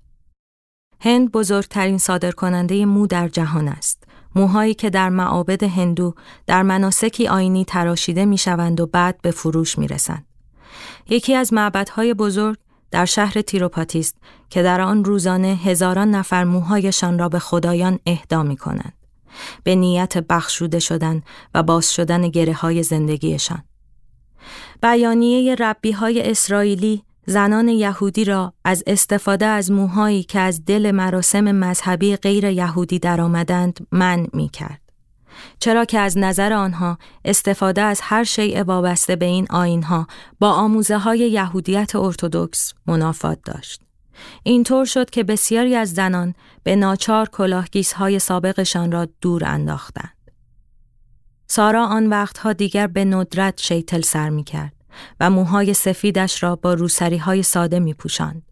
هند 1.00 1.32
بزرگترین 1.32 1.98
صادرکننده 1.98 2.84
مو 2.84 3.06
در 3.06 3.28
جهان 3.28 3.68
است. 3.68 4.04
موهایی 4.34 4.74
که 4.74 4.90
در 4.90 5.08
معابد 5.08 5.62
هندو 5.62 6.14
در 6.46 6.62
مناسکی 6.62 7.28
آینی 7.28 7.64
تراشیده 7.64 8.24
می 8.24 8.38
شوند 8.38 8.80
و 8.80 8.86
بعد 8.86 9.22
به 9.22 9.30
فروش 9.30 9.78
می 9.78 9.88
رسند. 9.88 10.26
یکی 11.08 11.34
از 11.34 11.52
معبدهای 11.52 12.14
بزرگ 12.14 12.56
در 12.90 13.04
شهر 13.04 13.42
تیروپاتیست 13.42 14.16
که 14.50 14.62
در 14.62 14.80
آن 14.80 15.04
روزانه 15.04 15.48
هزاران 15.48 16.10
نفر 16.10 16.44
موهایشان 16.44 17.18
را 17.18 17.28
به 17.28 17.38
خدایان 17.38 17.98
اهدا 18.06 18.42
می 18.42 18.56
کنند. 18.56 18.92
به 19.64 19.74
نیت 19.74 20.18
بخشوده 20.18 20.78
شدن 20.78 21.22
و 21.54 21.62
باز 21.62 21.94
شدن 21.94 22.28
گره 22.28 22.52
های 22.52 22.82
زندگیشان. 22.82 23.62
بیانیه 24.82 25.54
ربی 25.54 25.92
های 25.92 26.30
اسرائیلی 26.30 27.04
زنان 27.26 27.68
یهودی 27.68 28.24
را 28.24 28.52
از 28.64 28.84
استفاده 28.86 29.46
از 29.46 29.70
موهایی 29.70 30.22
که 30.22 30.40
از 30.40 30.64
دل 30.64 30.90
مراسم 30.90 31.52
مذهبی 31.52 32.16
غیر 32.16 32.44
یهودی 32.44 32.98
درآمدند 32.98 33.86
من 33.92 34.26
می 34.32 34.48
کرد. 34.48 34.83
چرا 35.58 35.84
که 35.84 35.98
از 35.98 36.18
نظر 36.18 36.52
آنها 36.52 36.98
استفاده 37.24 37.82
از 37.82 38.00
هر 38.02 38.24
شیء 38.24 38.62
وابسته 38.62 39.16
به 39.16 39.24
این 39.24 39.46
آینها 39.50 40.06
با 40.40 40.50
آموزه 40.50 40.98
های 40.98 41.18
یهودیت 41.18 41.96
ارتودکس 41.96 42.74
منافات 42.86 43.38
داشت. 43.44 43.80
اینطور 44.42 44.84
شد 44.84 45.10
که 45.10 45.24
بسیاری 45.24 45.76
از 45.76 45.92
زنان 45.92 46.34
به 46.62 46.76
ناچار 46.76 47.28
های 47.96 48.18
سابقشان 48.18 48.92
را 48.92 49.08
دور 49.20 49.44
انداختند. 49.44 50.14
سارا 51.46 51.86
آن 51.86 52.06
وقتها 52.06 52.52
دیگر 52.52 52.86
به 52.86 53.04
ندرت 53.04 53.60
شیتل 53.60 54.00
سر 54.00 54.28
می 54.28 54.44
کرد 54.44 54.72
و 55.20 55.30
موهای 55.30 55.74
سفیدش 55.74 56.42
را 56.42 56.56
با 56.56 56.74
روسری 56.74 57.18
های 57.18 57.42
ساده 57.42 57.78
می 57.78 57.94
پوشند. 57.94 58.42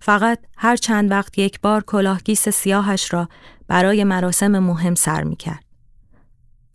فقط 0.00 0.38
هر 0.56 0.76
چند 0.76 1.10
وقت 1.10 1.38
یک 1.38 1.60
بار 1.60 1.82
کلاهگیس 1.82 2.48
سیاهش 2.48 3.12
را 3.14 3.28
برای 3.68 4.04
مراسم 4.04 4.58
مهم 4.58 4.94
سر 4.94 5.22
می 5.24 5.36
کرد. 5.36 5.67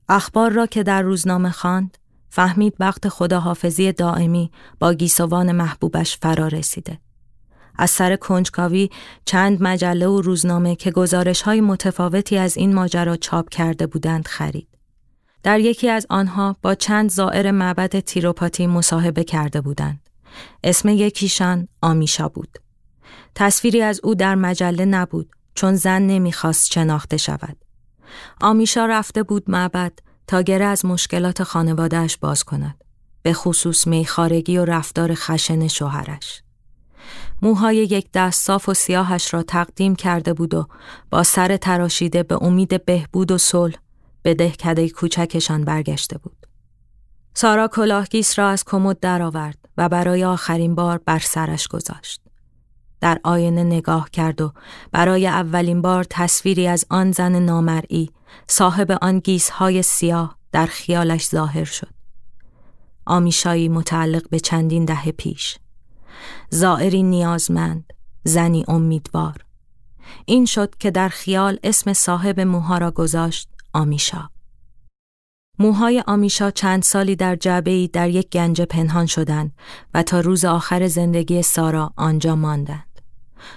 اخبار 0.10 0.51
را 0.51 0.65
که 0.65 0.83
در 0.83 1.01
روزنامه 1.01 1.51
خواند 1.51 1.98
فهمید 2.29 2.75
وقت 2.79 3.10
خداحافظی 3.10 3.91
دائمی 3.91 4.51
با 4.79 4.93
گیسوان 4.93 5.51
محبوبش 5.51 6.17
فرا 6.17 6.48
رسیده. 6.48 7.00
از 7.75 7.89
سر 7.89 8.15
کنجکاوی 8.15 8.89
چند 9.25 9.63
مجله 9.63 10.07
و 10.07 10.22
روزنامه 10.22 10.75
که 10.75 10.91
گزارش 10.91 11.41
های 11.41 11.62
متفاوتی 11.62 12.38
از 12.38 12.57
این 12.57 12.74
ماجرا 12.74 13.15
چاپ 13.15 13.50
کرده 13.50 13.88
بودند 13.88 14.27
خرید. 14.27 14.67
در 15.43 15.60
یکی 15.60 15.89
از 15.89 16.05
آنها 16.10 16.55
با 16.62 16.75
چند 16.75 17.10
زائر 17.10 17.51
معبد 17.51 18.00
تیروپاتی 18.00 18.67
مصاحبه 18.67 19.24
کرده 19.24 19.62
بودند. 19.62 20.10
اسم 20.63 20.89
یکیشان 20.89 21.67
آمیشا 21.81 22.27
بود. 22.27 22.57
تصویری 23.36 23.81
از 23.81 24.00
او 24.03 24.15
در 24.15 24.36
مجله 24.36 24.86
نبود 24.86 25.29
چون 25.55 25.75
زن 25.75 26.01
نمی‌خواست 26.01 26.72
شناخته 26.72 27.17
شود. 27.17 27.62
آمیشا 28.41 28.86
رفته 28.86 29.24
بود 29.24 29.43
معبد 29.48 29.93
تا 30.27 30.41
گره 30.41 30.65
از 30.65 30.86
مشکلات 30.86 31.43
خانوادهش 31.43 32.17
باز 32.17 32.43
کند. 32.43 32.84
به 33.22 33.34
خصوص 33.34 33.88
میخارگی 33.88 34.58
و 34.58 34.65
رفتار 34.65 35.12
خشن 35.15 35.67
شوهرش. 35.67 36.43
موهای 37.41 37.77
یک 37.77 38.10
دست 38.13 38.46
صاف 38.46 38.70
و 38.70 38.74
سیاهش 38.74 39.34
را 39.34 39.43
تقدیم 39.43 39.96
کرده 39.96 40.34
بود 40.34 40.53
و 40.53 40.67
با 41.10 41.24
سر 41.24 41.58
تراشیده 41.58 42.24
به 42.24 42.43
امید 42.43 42.86
بهبود 42.86 43.32
و 43.32 43.38
صلح 43.38 43.75
به 44.22 44.34
دهکده 44.34 44.89
کوچکشان 44.89 45.65
برگشته 45.65 46.17
بود. 46.17 46.48
سارا 47.34 47.67
کلاهگیس 47.67 48.39
را 48.39 48.50
از 48.50 48.63
کمد 48.65 49.00
درآورد 49.00 49.58
و 49.77 49.89
برای 49.89 50.24
آخرین 50.24 50.75
بار 50.75 50.98
بر 51.05 51.20
سرش 51.20 51.67
گذاشت. 51.67 52.23
در 53.03 53.19
آینه 53.24 53.63
نگاه 53.63 54.10
کرد 54.10 54.41
و 54.41 54.53
برای 54.91 55.27
اولین 55.27 55.81
بار 55.81 56.05
تصویری 56.10 56.67
از 56.67 56.86
آن 56.89 57.12
زن 57.12 57.36
نامرئی 57.39 58.10
صاحب 58.48 58.91
آن 58.91 59.19
گیسهای 59.19 59.81
سیاه 59.81 60.38
در 60.51 60.65
خیالش 60.65 61.27
ظاهر 61.27 61.63
شد. 61.63 61.89
آمیشایی 63.05 63.69
متعلق 63.69 64.29
به 64.29 64.39
چندین 64.39 64.86
دهه 64.86 65.12
پیش. 65.12 65.57
زائری 66.50 67.03
نیازمند، 67.03 67.93
زنی 68.24 68.65
امیدوار. 68.67 69.45
این 70.25 70.45
شد 70.45 70.75
که 70.75 70.91
در 70.91 71.10
خیال 71.10 71.60
اسم 71.63 71.93
صاحب 71.93 72.39
موها 72.39 72.77
را 72.77 72.91
گذاشت 72.91 73.50
آمیشا. 73.74 74.29
موهای 75.60 76.03
آمیشا 76.07 76.51
چند 76.51 76.83
سالی 76.83 77.15
در 77.15 77.36
جعبه‌ای 77.36 77.88
در 77.88 78.10
یک 78.10 78.29
گنج 78.29 78.62
پنهان 78.62 79.05
شدند 79.05 79.51
و 79.93 80.03
تا 80.03 80.19
روز 80.19 80.45
آخر 80.45 80.88
زندگی 80.88 81.41
سارا 81.41 81.93
آنجا 81.98 82.36
ماندند. 82.36 82.92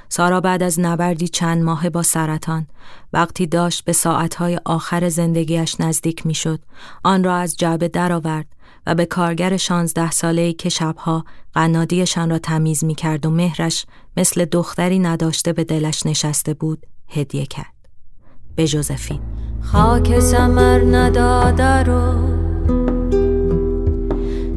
سارا 0.08 0.40
بعد 0.40 0.62
از 0.62 0.80
نبردی 0.80 1.28
چند 1.28 1.62
ماه 1.62 1.90
با 1.90 2.02
سرطان. 2.02 2.66
وقتی 3.12 3.46
داشت 3.46 3.84
به 3.84 3.92
ساعتهای 3.92 4.60
آخر 4.64 5.08
زندگیش 5.08 5.80
نزدیک 5.80 6.26
می‌شد 6.26 6.60
آن 7.04 7.24
را 7.24 7.36
از 7.36 7.56
جعبه 7.56 7.88
درآورد 7.88 8.46
و 8.86 8.94
به 8.94 9.06
کارگر 9.06 9.56
شانزده 9.56 10.10
ساله 10.10 10.52
که 10.52 10.68
شبها 10.68 11.24
قنادیشان 11.54 12.30
را 12.30 12.38
تمیز 12.38 12.84
می 12.84 12.94
کرد 12.94 13.26
و 13.26 13.30
مهرش 13.30 13.86
مثل 14.16 14.44
دختری 14.44 14.98
نداشته 14.98 15.52
به 15.52 15.64
دلش 15.64 16.06
نشسته 16.06 16.54
بود 16.54 16.86
هدیه 17.08 17.46
کرد. 17.46 17.72
به 18.56 18.66
جوزفین. 18.66 19.20
خاک 19.62 20.20
سمر 20.20 20.96
نداده 20.96 21.82
رو 21.82 22.36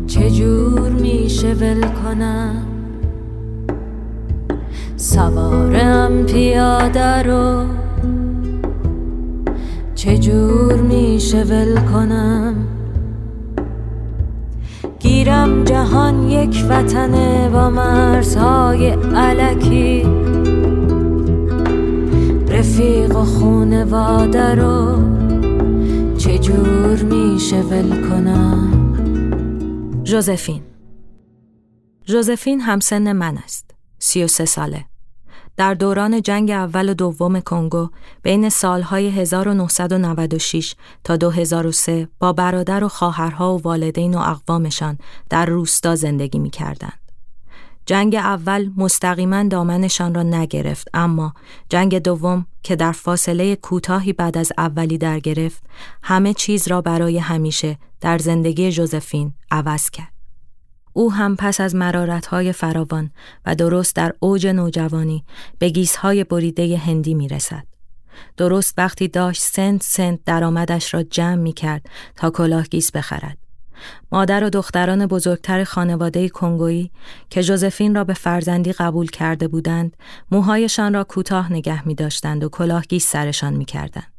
چجور 0.07 0.89
میشه 0.89 1.53
ول 1.53 1.81
کنم؟ 1.81 2.68
سوارم 4.99 6.25
پیاده 6.25 7.23
رو. 7.23 7.65
چجور 9.95 10.75
میشه 10.75 11.43
ول 11.43 11.79
کنم؟ 11.79 12.55
گیرم 14.99 15.63
جهان 15.63 16.29
یک 16.29 16.65
وطنه 16.69 17.49
با 17.49 17.69
مرزهای 17.69 18.89
علکی. 19.15 20.03
رفیق 22.47 23.15
و 23.17 23.23
خونواده 23.23 24.55
رو 24.55 24.97
چجور 26.17 27.03
میشه 27.03 27.61
ول 27.61 28.09
کنم؟ 28.09 28.69
جوزفین. 30.03 30.61
جوزفین 32.05 32.61
همسن 32.61 33.11
من 33.11 33.37
است. 33.37 33.71
سی 33.99 34.23
و 34.23 34.27
سه 34.27 34.45
ساله. 34.45 34.88
در 35.59 35.73
دوران 35.73 36.21
جنگ 36.21 36.51
اول 36.51 36.89
و 36.89 36.93
دوم 36.93 37.39
کنگو 37.39 37.89
بین 38.23 38.49
سالهای 38.49 39.09
1996 39.09 40.75
تا 41.03 41.17
2003 41.17 42.07
با 42.19 42.33
برادر 42.33 42.83
و 42.83 42.87
خواهرها 42.87 43.57
و 43.57 43.61
والدین 43.61 44.13
و 44.13 44.17
اقوامشان 44.17 44.97
در 45.29 45.45
روستا 45.45 45.95
زندگی 45.95 46.39
می 46.39 46.49
کردند. 46.49 46.99
جنگ 47.85 48.15
اول 48.15 48.71
مستقیما 48.77 49.43
دامنشان 49.43 50.15
را 50.15 50.23
نگرفت 50.23 50.87
اما 50.93 51.33
جنگ 51.69 51.99
دوم 51.99 52.45
که 52.63 52.75
در 52.75 52.91
فاصله 52.91 53.55
کوتاهی 53.55 54.13
بعد 54.13 54.37
از 54.37 54.51
اولی 54.57 54.97
در 54.97 55.19
گرفت 55.19 55.63
همه 56.03 56.33
چیز 56.33 56.67
را 56.67 56.81
برای 56.81 57.17
همیشه 57.17 57.77
در 58.01 58.17
زندگی 58.17 58.71
جوزفین 58.71 59.33
عوض 59.51 59.89
کرد. 59.89 60.18
او 60.99 61.13
هم 61.13 61.35
پس 61.35 61.61
از 61.61 61.75
مرارتهای 61.75 62.53
فراوان 62.53 63.11
و 63.45 63.55
درست 63.55 63.95
در 63.95 64.13
اوج 64.19 64.47
نوجوانی 64.47 65.25
به 65.59 65.69
گیسهای 65.69 66.23
بریده 66.23 66.77
هندی 66.77 67.13
می 67.13 67.27
رسد. 67.27 67.63
درست 68.37 68.73
وقتی 68.77 69.07
داشت 69.07 69.41
سنت 69.41 69.83
سنت 69.83 70.19
درآمدش 70.25 70.93
را 70.93 71.03
جمع 71.03 71.35
می 71.35 71.53
کرد 71.53 71.85
تا 72.15 72.29
کلاه 72.29 72.63
گیس 72.63 72.91
بخرد. 72.91 73.37
مادر 74.11 74.43
و 74.43 74.49
دختران 74.49 75.05
بزرگتر 75.05 75.63
خانواده 75.63 76.29
کنگویی 76.29 76.91
که 77.29 77.43
جوزفین 77.43 77.95
را 77.95 78.03
به 78.03 78.13
فرزندی 78.13 78.73
قبول 78.73 79.07
کرده 79.07 79.47
بودند 79.47 79.97
موهایشان 80.31 80.93
را 80.93 81.03
کوتاه 81.03 81.53
نگه 81.53 81.87
می 81.87 81.95
داشتند 81.95 82.43
و 82.43 82.49
کلاهگیس 82.49 83.07
سرشان 83.07 83.53
می 83.53 83.65
کردند. 83.65 84.18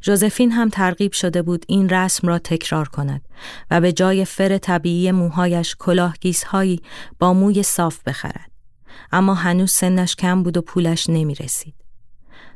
جوزفین 0.00 0.52
هم 0.52 0.68
ترغیب 0.68 1.12
شده 1.12 1.42
بود 1.42 1.64
این 1.68 1.88
رسم 1.88 2.28
را 2.28 2.38
تکرار 2.38 2.88
کند 2.88 3.20
و 3.70 3.80
به 3.80 3.92
جای 3.92 4.24
فر 4.24 4.58
طبیعی 4.58 5.12
موهایش 5.12 5.76
کلاهگیس 5.78 6.44
هایی 6.44 6.80
با 7.18 7.32
موی 7.32 7.62
صاف 7.62 8.02
بخرد. 8.06 8.50
اما 9.12 9.34
هنوز 9.34 9.72
سنش 9.72 10.16
کم 10.16 10.42
بود 10.42 10.56
و 10.56 10.62
پولش 10.62 11.10
نمی 11.10 11.34
رسید. 11.34 11.74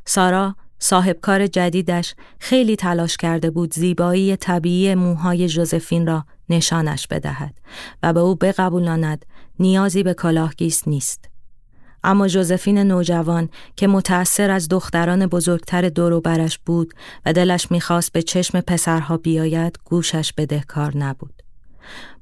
سارا 0.05 0.57
صاحبکار 0.79 1.47
جدیدش 1.47 2.15
خیلی 2.39 2.77
تلاش 2.77 3.17
کرده 3.17 3.51
بود 3.51 3.75
زیبایی 3.75 4.37
طبیعی 4.37 4.95
موهای 4.95 5.49
جوزفین 5.49 6.07
را 6.07 6.25
نشانش 6.49 7.07
بدهد 7.07 7.55
و 8.03 8.13
به 8.13 8.21
او 8.21 8.35
بقبولاند 8.35 9.27
نیازی 9.59 10.03
به 10.03 10.15
کلاهگیس 10.15 10.89
نیست. 10.89 11.32
اما 12.05 12.29
جوزفین 12.29 12.79
نوجوان 12.79 13.49
که 13.77 13.87
متأثر 13.87 14.51
از 14.51 14.69
دختران 14.69 15.27
بزرگتر 15.27 15.89
دورو 15.89 16.21
برش 16.21 16.59
بود 16.59 16.95
و 17.27 17.33
دلش 17.33 17.71
می‌خواست 17.71 18.13
به 18.13 18.23
چشم 18.23 18.61
پسرها 18.61 19.17
بیاید 19.17 19.79
گوشش 19.85 20.33
بدهکار 20.33 20.97
نبود. 20.97 21.43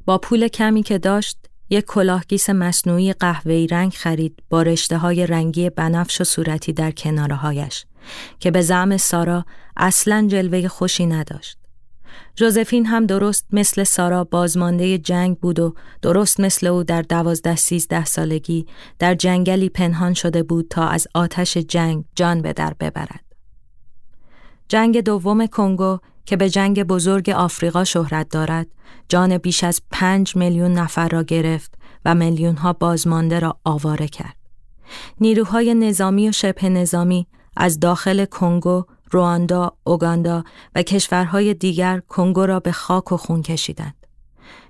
با 0.04 0.18
پول 0.18 0.48
کمی 0.48 0.82
که 0.82 0.98
داشت 0.98 1.38
یک 1.70 1.84
کلاهگیس 1.84 2.50
مصنوعی 2.50 3.12
قهوه‌ای 3.12 3.66
رنگ 3.66 3.92
خرید 3.92 4.42
با 4.50 4.62
رشته 4.62 4.98
های 4.98 5.26
رنگی 5.26 5.70
بنفش 5.70 6.20
و 6.20 6.24
صورتی 6.24 6.72
در 6.72 6.90
کنارهایش 6.90 7.84
که 8.40 8.50
به 8.50 8.62
زعم 8.62 8.96
سارا 8.96 9.44
اصلا 9.76 10.26
جلوه 10.30 10.68
خوشی 10.68 11.06
نداشت. 11.06 11.59
جوزفین 12.36 12.86
هم 12.86 13.06
درست 13.06 13.46
مثل 13.52 13.84
سارا 13.84 14.24
بازمانده 14.24 14.98
جنگ 14.98 15.38
بود 15.38 15.58
و 15.58 15.74
درست 16.02 16.40
مثل 16.40 16.66
او 16.66 16.82
در 16.82 17.02
دوازده 17.02 17.56
سیزده 17.56 18.04
سالگی 18.04 18.66
در 18.98 19.14
جنگلی 19.14 19.68
پنهان 19.68 20.14
شده 20.14 20.42
بود 20.42 20.66
تا 20.70 20.88
از 20.88 21.08
آتش 21.14 21.56
جنگ 21.56 22.04
جان 22.14 22.42
به 22.42 22.52
در 22.52 22.74
ببرد. 22.80 23.24
جنگ 24.68 25.00
دوم 25.00 25.46
کنگو 25.46 25.98
که 26.24 26.36
به 26.36 26.50
جنگ 26.50 26.82
بزرگ 26.82 27.30
آفریقا 27.30 27.84
شهرت 27.84 28.28
دارد، 28.28 28.66
جان 29.08 29.38
بیش 29.38 29.64
از 29.64 29.82
پنج 29.90 30.36
میلیون 30.36 30.72
نفر 30.72 31.08
را 31.08 31.22
گرفت 31.22 31.74
و 32.04 32.14
میلیون 32.14 32.56
ها 32.56 32.72
بازمانده 32.72 33.38
را 33.38 33.56
آواره 33.64 34.08
کرد. 34.08 34.36
نیروهای 35.20 35.74
نظامی 35.74 36.28
و 36.28 36.32
شبه 36.32 36.68
نظامی 36.68 37.26
از 37.56 37.80
داخل 37.80 38.24
کنگو 38.24 38.84
رواندا، 39.10 39.72
اوگاندا 39.84 40.44
و 40.74 40.82
کشورهای 40.82 41.54
دیگر 41.54 42.02
کنگو 42.08 42.46
را 42.46 42.60
به 42.60 42.72
خاک 42.72 43.12
و 43.12 43.16
خون 43.16 43.42
کشیدند. 43.42 43.94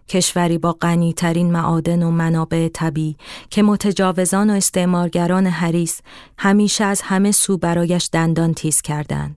کشوری 0.09 0.59
با 0.59 0.73
غنیترین 0.73 1.53
معادن 1.53 2.03
و 2.03 2.11
منابع 2.11 2.69
طبیعی 2.69 3.17
که 3.51 3.63
متجاوزان 3.63 4.51
و 4.51 4.53
استعمارگران 4.53 5.47
حریس 5.47 6.01
همیشه 6.39 6.85
از 6.85 7.01
همه 7.03 7.33
سو 7.33 7.59
برایش 7.59 8.09
دندان 8.13 8.55
تیز 8.55 8.81
کردند. 8.81 9.37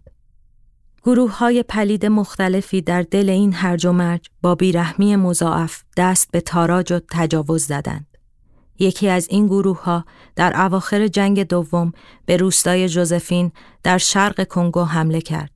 گروه 1.03 1.37
های 1.37 1.63
پلید 1.63 2.05
مختلفی 2.05 2.81
در 2.81 3.01
دل 3.01 3.29
این 3.29 3.53
هرج 3.53 3.85
و 3.85 3.91
مرج 3.91 4.29
با 4.41 4.55
بیرحمی 4.55 5.15
مضاعف 5.15 5.83
دست 5.97 6.31
به 6.31 6.41
تاراج 6.41 6.93
و 6.93 6.99
تجاوز 7.11 7.65
زدند. 7.65 8.12
یکی 8.83 9.09
از 9.09 9.27
این 9.29 9.47
گروه 9.47 9.83
ها 9.83 10.05
در 10.35 10.61
اواخر 10.61 11.07
جنگ 11.07 11.43
دوم 11.43 11.91
به 12.25 12.37
روستای 12.37 12.89
جوزفین 12.89 13.51
در 13.83 13.97
شرق 13.97 14.47
کنگو 14.47 14.83
حمله 14.83 15.21
کرد. 15.21 15.51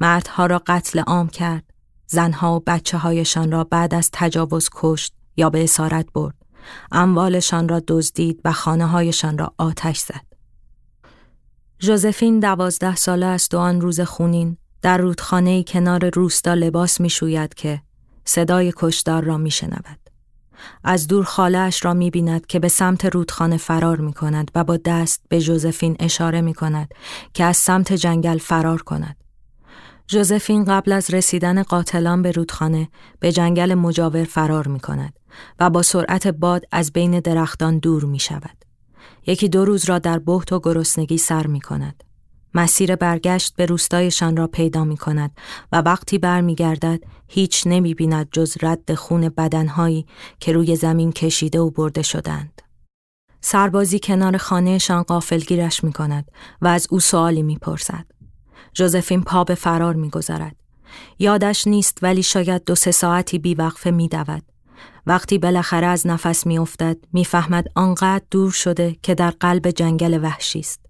مردها 0.00 0.46
را 0.46 0.62
قتل 0.66 0.98
عام 0.98 1.28
کرد. 1.28 1.64
زنها 2.06 2.56
و 2.56 2.62
بچه 2.66 2.98
هایشان 2.98 3.52
را 3.52 3.64
بعد 3.64 3.94
از 3.94 4.10
تجاوز 4.12 4.68
کشت 4.72 5.14
یا 5.36 5.50
به 5.50 5.64
اسارت 5.64 6.06
برد. 6.14 6.34
اموالشان 6.92 7.68
را 7.68 7.82
دزدید 7.88 8.40
و 8.44 8.52
خانه 8.52 8.86
هایشان 8.86 9.38
را 9.38 9.54
آتش 9.58 9.98
زد. 9.98 10.24
جوزفین 11.78 12.40
دوازده 12.40 12.96
ساله 12.96 13.26
است 13.26 13.54
و 13.54 13.58
آن 13.58 13.80
روز 13.80 14.00
خونین 14.00 14.56
در 14.82 14.98
رودخانه 14.98 15.62
کنار 15.62 16.10
روستا 16.10 16.54
لباس 16.54 17.00
می 17.00 17.10
شوید 17.10 17.54
که 17.54 17.82
صدای 18.24 18.72
کشدار 18.76 19.24
را 19.24 19.36
می 19.36 19.50
شنود. 19.50 20.03
از 20.84 21.06
دور 21.06 21.24
خالهاش 21.24 21.84
را 21.84 21.94
می 21.94 22.10
بیند 22.10 22.46
که 22.46 22.58
به 22.58 22.68
سمت 22.68 23.04
رودخانه 23.04 23.56
فرار 23.56 24.00
می 24.00 24.12
کند 24.12 24.50
و 24.54 24.64
با 24.64 24.76
دست 24.76 25.22
به 25.28 25.40
جوزفین 25.40 25.96
اشاره 26.00 26.40
می 26.40 26.54
کند 26.54 26.88
که 27.34 27.44
از 27.44 27.56
سمت 27.56 27.92
جنگل 27.92 28.38
فرار 28.38 28.82
کند. 28.82 29.16
جوزفین 30.06 30.64
قبل 30.64 30.92
از 30.92 31.14
رسیدن 31.14 31.62
قاتلان 31.62 32.22
به 32.22 32.30
رودخانه 32.30 32.88
به 33.20 33.32
جنگل 33.32 33.74
مجاور 33.74 34.24
فرار 34.24 34.68
می 34.68 34.80
کند 34.80 35.18
و 35.60 35.70
با 35.70 35.82
سرعت 35.82 36.26
باد 36.26 36.64
از 36.72 36.92
بین 36.92 37.20
درختان 37.20 37.78
دور 37.78 38.04
می 38.04 38.18
شود. 38.18 38.64
یکی 39.26 39.48
دو 39.48 39.64
روز 39.64 39.84
را 39.84 39.98
در 39.98 40.18
بحت 40.18 40.52
و 40.52 40.60
گرسنگی 40.60 41.18
سر 41.18 41.46
می 41.46 41.60
کند. 41.60 42.04
مسیر 42.54 42.96
برگشت 42.96 43.56
به 43.56 43.66
روستایشان 43.66 44.36
را 44.36 44.46
پیدا 44.46 44.84
می 44.84 44.96
کند 44.96 45.30
و 45.72 45.76
وقتی 45.80 46.18
برمیگردد 46.18 47.00
هیچ 47.28 47.62
نمی 47.66 47.94
بیند 47.94 48.28
جز 48.32 48.56
رد 48.62 48.94
خون 48.94 49.28
بدنهایی 49.28 50.06
که 50.40 50.52
روی 50.52 50.76
زمین 50.76 51.12
کشیده 51.12 51.60
و 51.60 51.70
برده 51.70 52.02
شدند. 52.02 52.62
سربازی 53.40 53.98
کنار 53.98 54.36
خانهشان 54.36 55.02
قافلگیرش 55.02 55.84
می 55.84 55.92
کند 55.92 56.30
و 56.62 56.66
از 56.66 56.86
او 56.90 57.00
سوالی 57.00 57.42
می 57.42 57.56
پرسد. 57.56 58.04
جوزفین 58.72 59.22
پا 59.22 59.44
به 59.44 59.54
فرار 59.54 59.94
می 59.94 60.10
گذارد. 60.10 60.56
یادش 61.18 61.66
نیست 61.66 61.98
ولی 62.02 62.22
شاید 62.22 62.64
دو 62.64 62.74
سه 62.74 62.90
ساعتی 62.90 63.38
بیوقفه 63.38 63.90
می 63.90 64.08
دود. 64.08 64.42
وقتی 65.06 65.38
بالاخره 65.38 65.86
از 65.86 66.06
نفس 66.06 66.46
می 66.46 66.58
افتد 66.58 66.96
می 67.12 67.24
فهمد 67.24 67.66
آنقدر 67.74 68.24
دور 68.30 68.50
شده 68.50 68.96
که 69.02 69.14
در 69.14 69.30
قلب 69.30 69.70
جنگل 69.70 70.24
وحشی 70.24 70.60
است. 70.60 70.80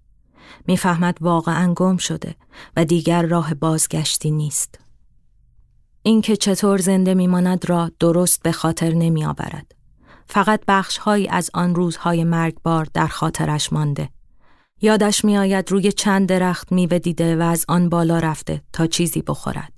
می‌فهمد 0.67 1.19
واقعا 1.21 1.75
گم 1.75 1.97
شده 1.97 2.35
و 2.77 2.85
دیگر 2.85 3.23
راه 3.23 3.55
بازگشتی 3.55 4.31
نیست. 4.31 4.79
اینکه 6.03 6.37
چطور 6.37 6.79
زنده 6.79 7.15
میماند 7.15 7.69
را 7.69 7.91
درست 8.01 8.43
به 8.43 8.53
خاطر 8.53 8.93
نمی 8.95 9.25
آورد. 9.25 9.75
فقط 10.27 10.61
بخشهایی 10.69 11.29
از 11.29 11.51
آن 11.55 11.75
روزهای 11.75 12.25
مرگبار 12.25 12.87
در 12.95 13.07
خاطرش 13.07 13.73
مانده. 13.73 14.09
یادش 14.83 15.25
میآید 15.25 15.71
روی 15.71 15.93
چند 15.93 16.29
درخت 16.29 16.73
میوه 16.73 16.99
دیده 16.99 17.37
و 17.37 17.43
از 17.43 17.65
آن 17.69 17.89
بالا 17.89 18.19
رفته 18.19 18.63
تا 18.73 18.87
چیزی 18.87 19.23
بخورد. 19.23 19.73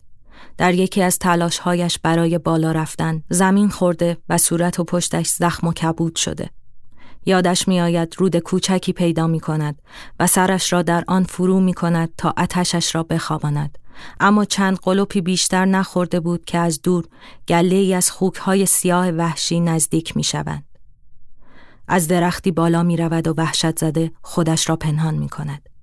در 0.58 0.74
یکی 0.74 1.02
از 1.02 1.18
تلاشهایش 1.18 1.98
برای 1.98 2.38
بالا 2.38 2.72
رفتن 2.72 3.22
زمین 3.30 3.68
خورده 3.68 4.18
و 4.28 4.38
صورت 4.38 4.80
و 4.80 4.84
پشتش 4.84 5.28
زخم 5.28 5.66
و 5.66 5.72
کبود 5.72 6.16
شده. 6.16 6.50
یادش 7.26 7.68
میآید 7.68 8.14
رود 8.18 8.36
کوچکی 8.36 8.92
پیدا 8.92 9.26
می 9.26 9.40
کند 9.40 9.82
و 10.20 10.26
سرش 10.26 10.72
را 10.72 10.82
در 10.82 11.04
آن 11.08 11.24
فرو 11.24 11.60
می 11.60 11.74
کند 11.74 12.12
تا 12.16 12.34
اتشش 12.38 12.94
را 12.94 13.02
بخواباند. 13.02 13.78
اما 14.20 14.44
چند 14.44 14.78
قلوپی 14.78 15.20
بیشتر 15.20 15.64
نخورده 15.64 16.20
بود 16.20 16.44
که 16.44 16.58
از 16.58 16.82
دور 16.82 17.04
گله 17.48 17.76
ای 17.76 17.94
از 17.94 18.10
خوکهای 18.10 18.66
سیاه 18.66 19.10
وحشی 19.10 19.60
نزدیک 19.60 20.16
می 20.16 20.24
شوند. 20.24 20.64
از 21.88 22.08
درختی 22.08 22.50
بالا 22.50 22.82
می 22.82 22.96
رود 22.96 23.28
و 23.28 23.34
وحشت 23.36 23.78
زده 23.78 24.12
خودش 24.22 24.68
را 24.68 24.76
پنهان 24.76 25.14
می 25.14 25.28
کند. 25.28 25.75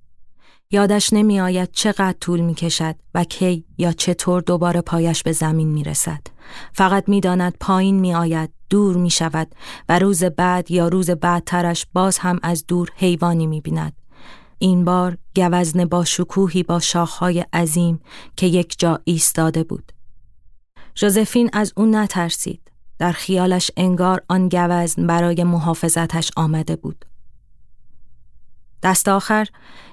یادش 0.70 1.12
نمی 1.12 1.40
آید 1.40 1.72
چقدر 1.72 2.16
طول 2.20 2.40
می 2.40 2.54
کشد 2.54 2.94
و 3.14 3.24
کی 3.24 3.64
یا 3.78 3.92
چطور 3.92 4.42
دوباره 4.42 4.80
پایش 4.80 5.22
به 5.22 5.32
زمین 5.32 5.68
می 5.68 5.84
رسد. 5.84 6.20
فقط 6.72 7.08
می 7.08 7.20
داند 7.20 7.56
پایین 7.60 8.00
می 8.00 8.14
آید 8.14 8.50
دور 8.70 8.96
می 8.96 9.10
شود 9.10 9.54
و 9.88 9.98
روز 9.98 10.24
بعد 10.24 10.70
یا 10.70 10.88
روز 10.88 11.10
بعدترش 11.10 11.86
باز 11.92 12.18
هم 12.18 12.40
از 12.42 12.66
دور 12.66 12.88
حیوانی 12.96 13.46
می 13.46 13.60
بیند. 13.60 13.92
این 14.58 14.84
بار 14.84 15.18
گوزن 15.36 15.84
با 15.84 16.04
شکوهی 16.04 16.62
با 16.62 16.80
شاخهای 16.80 17.44
عظیم 17.52 18.00
که 18.36 18.46
یک 18.46 18.74
جا 18.78 19.00
ایستاده 19.04 19.64
بود. 19.64 19.92
جوزفین 20.94 21.50
از 21.52 21.72
اون 21.76 21.94
نترسید. 21.94 22.60
در 22.98 23.12
خیالش 23.12 23.70
انگار 23.76 24.22
آن 24.28 24.48
گوزن 24.48 25.06
برای 25.06 25.44
محافظتش 25.44 26.30
آمده 26.36 26.76
بود. 26.76 27.04
دست 28.84 29.08
آخر 29.08 29.46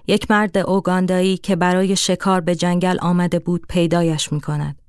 یک 0.07 0.31
مرد 0.31 0.57
اوگاندایی 0.57 1.37
که 1.37 1.55
برای 1.55 1.95
شکار 1.95 2.41
به 2.41 2.55
جنگل 2.55 2.97
آمده 3.01 3.39
بود 3.39 3.65
پیدایش 3.69 4.33
می 4.33 4.41
کند. 4.41 4.81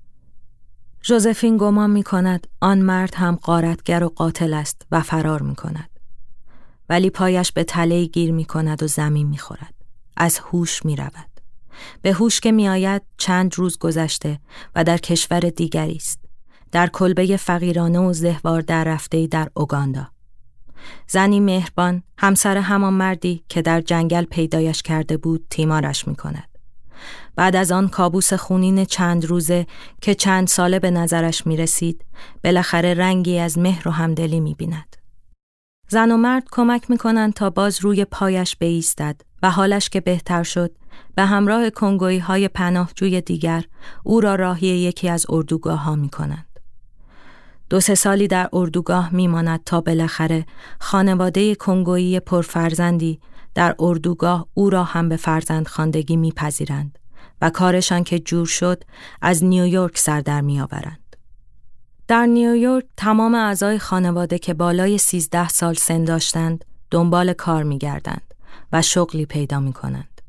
جوزفین 1.02 1.56
گمان 1.56 1.90
می 1.90 2.02
کند 2.02 2.46
آن 2.60 2.78
مرد 2.78 3.14
هم 3.14 3.36
قارتگر 3.36 4.04
و 4.04 4.08
قاتل 4.08 4.54
است 4.54 4.86
و 4.90 5.00
فرار 5.00 5.42
می 5.42 5.54
کند. 5.54 5.90
ولی 6.88 7.10
پایش 7.10 7.52
به 7.52 7.64
تله 7.64 8.04
گیر 8.04 8.32
می 8.32 8.44
کند 8.44 8.82
و 8.82 8.86
زمین 8.86 9.28
می 9.28 9.38
خورد. 9.38 9.74
از 10.16 10.38
هوش 10.38 10.84
می 10.84 10.96
رود. 10.96 11.40
به 12.02 12.12
هوش 12.12 12.40
که 12.40 12.52
می 12.52 12.68
آید 12.68 13.02
چند 13.16 13.54
روز 13.58 13.78
گذشته 13.78 14.38
و 14.74 14.84
در 14.84 14.98
کشور 14.98 15.40
دیگری 15.40 15.96
است. 15.96 16.20
در 16.72 16.86
کلبه 16.86 17.36
فقیرانه 17.36 17.98
و 17.98 18.12
زهوار 18.12 18.60
در 18.60 18.84
رفته 18.84 19.26
در 19.26 19.48
اوگاندا. 19.54 20.11
زنی 21.08 21.40
مهربان 21.40 22.02
همسر 22.18 22.56
همان 22.56 22.94
مردی 22.94 23.44
که 23.48 23.62
در 23.62 23.80
جنگل 23.80 24.24
پیدایش 24.24 24.82
کرده 24.82 25.16
بود 25.16 25.46
تیمارش 25.50 26.08
می 26.08 26.16
کند. 26.16 26.48
بعد 27.36 27.56
از 27.56 27.72
آن 27.72 27.88
کابوس 27.88 28.32
خونین 28.32 28.84
چند 28.84 29.24
روزه 29.24 29.66
که 30.00 30.14
چند 30.14 30.48
ساله 30.48 30.78
به 30.78 30.90
نظرش 30.90 31.46
می 31.46 31.56
رسید 31.56 32.04
بالاخره 32.44 32.94
رنگی 32.94 33.38
از 33.38 33.58
مهر 33.58 33.88
و 33.88 33.90
همدلی 33.90 34.40
می 34.40 34.54
بیند. 34.54 34.96
زن 35.88 36.10
و 36.10 36.16
مرد 36.16 36.44
کمک 36.52 36.90
می 36.90 36.98
کنند 36.98 37.34
تا 37.34 37.50
باز 37.50 37.80
روی 37.80 38.04
پایش 38.04 38.56
بیستد 38.56 39.20
و 39.42 39.50
حالش 39.50 39.88
که 39.88 40.00
بهتر 40.00 40.42
شد 40.42 40.70
به 41.14 41.24
همراه 41.24 41.70
کنگوی 41.70 42.18
های 42.18 42.48
پناهجوی 42.48 43.20
دیگر 43.20 43.64
او 44.04 44.20
را 44.20 44.34
راهی 44.34 44.66
یکی 44.66 45.08
از 45.08 45.26
اردوگاه 45.28 45.78
ها 45.78 45.94
می 45.94 46.08
کنند. 46.08 46.51
دو 47.72 47.80
سه 47.80 47.94
سالی 47.94 48.28
در 48.28 48.48
اردوگاه 48.52 49.14
میماند 49.14 49.64
تا 49.64 49.80
بالاخره 49.80 50.46
خانواده 50.80 51.54
کنگویی 51.54 52.20
پرفرزندی 52.20 53.20
در 53.54 53.74
اردوگاه 53.78 54.46
او 54.54 54.70
را 54.70 54.84
هم 54.84 55.08
به 55.08 55.16
فرزند 55.16 55.68
خاندگی 55.68 56.16
میپذیرند 56.16 56.98
و 57.42 57.50
کارشان 57.50 58.04
که 58.04 58.18
جور 58.18 58.46
شد 58.46 58.84
از 59.22 59.44
نیویورک 59.44 59.98
سر 59.98 60.20
در 60.20 60.40
میآورند. 60.40 61.16
در 62.08 62.26
نیویورک 62.26 62.84
تمام 62.96 63.34
اعضای 63.34 63.78
خانواده 63.78 64.38
که 64.38 64.54
بالای 64.54 64.98
سیزده 64.98 65.48
سال 65.48 65.74
سن 65.74 66.04
داشتند 66.04 66.64
دنبال 66.90 67.32
کار 67.32 67.62
میگردند 67.62 68.34
و 68.72 68.82
شغلی 68.82 69.26
پیدا 69.26 69.60
می 69.60 69.72
کنند. 69.72 70.20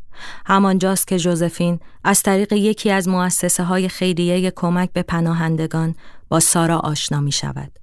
همانجاست 0.45 1.07
که 1.07 1.19
جوزفین 1.19 1.79
از 2.03 2.23
طریق 2.23 2.53
یکی 2.53 2.91
از 2.91 3.07
مؤسسه 3.07 3.63
های 3.63 3.89
خیریه 3.89 4.51
کمک 4.51 4.89
به 4.93 5.03
پناهندگان 5.03 5.95
سارا 6.39 6.79
آشنا 6.79 7.19
می 7.19 7.31
شود. 7.31 7.79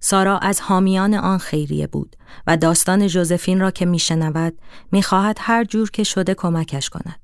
سارا 0.00 0.38
از 0.38 0.60
حامیان 0.60 1.14
آن 1.14 1.38
خیریه 1.38 1.86
بود 1.86 2.16
و 2.46 2.56
داستان 2.56 3.06
جوزفین 3.06 3.60
را 3.60 3.70
که 3.70 3.86
میشنود 3.86 4.58
می‌خواهد 4.92 5.36
هر 5.40 5.64
جور 5.64 5.90
که 5.90 6.04
شده 6.04 6.34
کمکش 6.34 6.88
کند. 6.88 7.20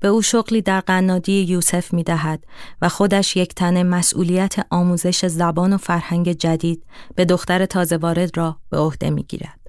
به 0.00 0.08
او 0.08 0.22
شغلی 0.22 0.62
در 0.62 0.80
قنادی 0.80 1.42
یوسف 1.42 1.92
می 1.92 2.02
دهد 2.02 2.44
و 2.82 2.88
خودش 2.88 3.36
یک 3.36 3.54
تنه 3.54 3.82
مسئولیت 3.82 4.54
آموزش 4.70 5.26
زبان 5.26 5.72
و 5.72 5.76
فرهنگ 5.76 6.32
جدید 6.32 6.84
به 7.14 7.24
دختر 7.24 7.66
تازه 7.66 7.96
وارد 7.96 8.36
را 8.36 8.56
به 8.70 8.78
عهده 8.78 9.10
می 9.10 9.22
گیرد. 9.22 9.59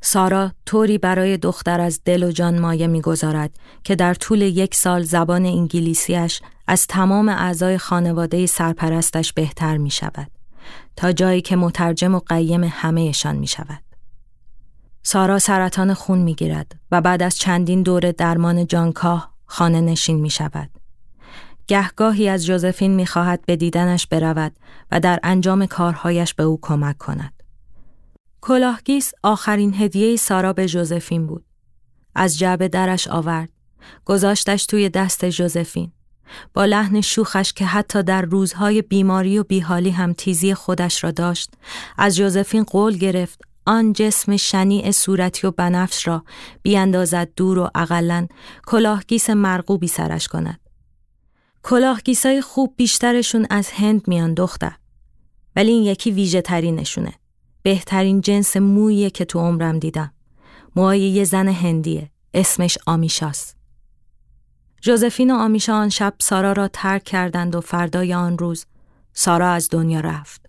سارا 0.00 0.52
طوری 0.66 0.98
برای 0.98 1.36
دختر 1.36 1.80
از 1.80 2.00
دل 2.04 2.22
و 2.22 2.30
جان 2.30 2.58
مایه 2.58 2.86
می‌گذارد 2.86 3.50
که 3.84 3.94
در 3.94 4.14
طول 4.14 4.42
یک 4.42 4.74
سال 4.74 5.02
زبان 5.02 5.46
انگلیسیش 5.46 6.40
از 6.66 6.86
تمام 6.86 7.28
اعضای 7.28 7.78
خانواده 7.78 8.46
سرپرستش 8.46 9.32
بهتر 9.32 9.76
می 9.76 9.90
شود 9.90 10.30
تا 10.96 11.12
جایی 11.12 11.40
که 11.40 11.56
مترجم 11.56 12.14
و 12.14 12.20
قیم 12.26 12.64
همهشان 12.64 13.36
می 13.36 13.46
شود. 13.46 13.82
سارا 15.02 15.38
سرطان 15.38 15.94
خون 15.94 16.18
می 16.18 16.34
گیرد 16.34 16.72
و 16.90 17.00
بعد 17.00 17.22
از 17.22 17.36
چندین 17.36 17.82
دور 17.82 18.12
درمان 18.12 18.66
جانکاه 18.66 19.34
خانه 19.46 19.80
نشین 19.80 20.20
می 20.20 20.30
شود. 20.30 20.70
گهگاهی 21.66 22.28
از 22.28 22.46
جوزفین 22.46 22.94
می 22.94 23.06
خواهد 23.06 23.46
به 23.46 23.56
دیدنش 23.56 24.06
برود 24.06 24.52
و 24.90 25.00
در 25.00 25.20
انجام 25.22 25.66
کارهایش 25.66 26.34
به 26.34 26.42
او 26.42 26.58
کمک 26.62 26.98
کند. 26.98 27.37
کلاهگیس 28.48 29.12
آخرین 29.22 29.74
هدیه 29.74 30.16
سارا 30.16 30.52
به 30.52 30.68
جوزفین 30.68 31.26
بود. 31.26 31.44
از 32.14 32.38
جعبه 32.38 32.68
درش 32.68 33.08
آورد. 33.08 33.48
گذاشتش 34.04 34.66
توی 34.66 34.88
دست 34.88 35.24
جوزفین. 35.24 35.92
با 36.54 36.64
لحن 36.64 37.00
شوخش 37.00 37.52
که 37.52 37.64
حتی 37.64 38.02
در 38.02 38.22
روزهای 38.22 38.82
بیماری 38.82 39.38
و 39.38 39.44
بیحالی 39.44 39.90
هم 39.90 40.12
تیزی 40.12 40.54
خودش 40.54 41.04
را 41.04 41.10
داشت 41.10 41.50
از 41.98 42.16
جوزفین 42.16 42.64
قول 42.64 42.96
گرفت 42.96 43.42
آن 43.66 43.92
جسم 43.92 44.36
شنیع 44.36 44.90
صورتی 44.90 45.46
و 45.46 45.50
بنفش 45.50 46.08
را 46.08 46.24
بیاندازد 46.62 47.28
دور 47.36 47.58
و 47.58 47.70
اقلا 47.74 48.26
کلاهگیس 48.66 49.30
مرغوبی 49.30 49.88
سرش 49.88 50.28
کند. 50.28 50.60
کلاهگیسای 51.62 52.40
خوب 52.40 52.74
بیشترشون 52.76 53.46
از 53.50 53.70
هند 53.70 54.08
میان 54.08 54.34
دختر. 54.34 54.76
ولی 55.56 55.70
این 55.70 55.82
یکی 55.82 56.10
ویژه 56.10 56.42
ترینشونه. 56.42 57.12
بهترین 57.62 58.20
جنس 58.20 58.56
موییه 58.56 59.10
که 59.10 59.24
تو 59.24 59.38
عمرم 59.38 59.78
دیدم. 59.78 60.12
موهای 60.76 61.00
یه 61.00 61.24
زن 61.24 61.48
هندیه. 61.48 62.10
اسمش 62.34 62.78
آمیشاست. 62.86 63.56
جوزفین 64.80 65.30
و 65.30 65.34
آمیشا 65.34 65.74
آن 65.74 65.88
شب 65.88 66.14
سارا 66.18 66.52
را 66.52 66.68
ترک 66.68 67.04
کردند 67.04 67.54
و 67.54 67.60
فردای 67.60 68.14
آن 68.14 68.38
روز 68.38 68.66
سارا 69.12 69.50
از 69.50 69.68
دنیا 69.70 70.00
رفت. 70.00 70.46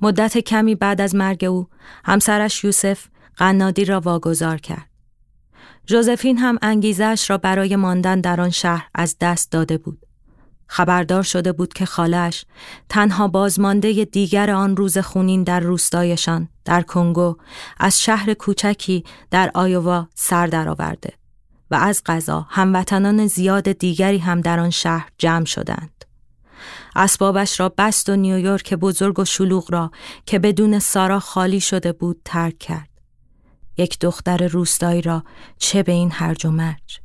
مدت 0.00 0.38
کمی 0.38 0.74
بعد 0.74 1.00
از 1.00 1.14
مرگ 1.14 1.44
او 1.44 1.68
همسرش 2.04 2.64
یوسف 2.64 3.06
قنادی 3.36 3.84
را 3.84 4.00
واگذار 4.00 4.56
کرد. 4.56 4.90
جوزفین 5.86 6.38
هم 6.38 6.58
انگیزش 6.62 7.30
را 7.30 7.38
برای 7.38 7.76
ماندن 7.76 8.20
در 8.20 8.40
آن 8.40 8.50
شهر 8.50 8.88
از 8.94 9.16
دست 9.20 9.52
داده 9.52 9.78
بود. 9.78 10.05
خبردار 10.68 11.22
شده 11.22 11.52
بود 11.52 11.72
که 11.72 11.86
خالش 11.86 12.44
تنها 12.88 13.28
بازمانده 13.28 14.04
دیگر 14.04 14.50
آن 14.50 14.76
روز 14.76 14.98
خونین 14.98 15.42
در 15.42 15.60
روستایشان 15.60 16.48
در 16.64 16.82
کنگو 16.82 17.36
از 17.78 18.02
شهر 18.02 18.34
کوچکی 18.34 19.04
در 19.30 19.50
آیووا 19.54 20.08
سر 20.14 20.46
درآورده 20.46 21.12
و 21.70 21.74
از 21.74 22.02
غذا 22.06 22.46
هموطنان 22.50 23.26
زیاد 23.26 23.72
دیگری 23.72 24.18
هم 24.18 24.40
در 24.40 24.60
آن 24.60 24.70
شهر 24.70 25.08
جمع 25.18 25.44
شدند. 25.44 26.04
اسبابش 26.96 27.60
را 27.60 27.68
بست 27.78 28.08
و 28.08 28.16
نیویورک 28.16 28.74
بزرگ 28.74 29.18
و 29.18 29.24
شلوغ 29.24 29.72
را 29.72 29.90
که 30.26 30.38
بدون 30.38 30.78
سارا 30.78 31.20
خالی 31.20 31.60
شده 31.60 31.92
بود 31.92 32.20
ترک 32.24 32.58
کرد. 32.58 32.88
یک 33.76 33.98
دختر 34.00 34.46
روستایی 34.46 35.02
را 35.02 35.24
چه 35.58 35.82
به 35.82 35.92
این 35.92 36.12
هرج 36.12 36.46
و 36.46 36.50
مرج. 36.50 37.00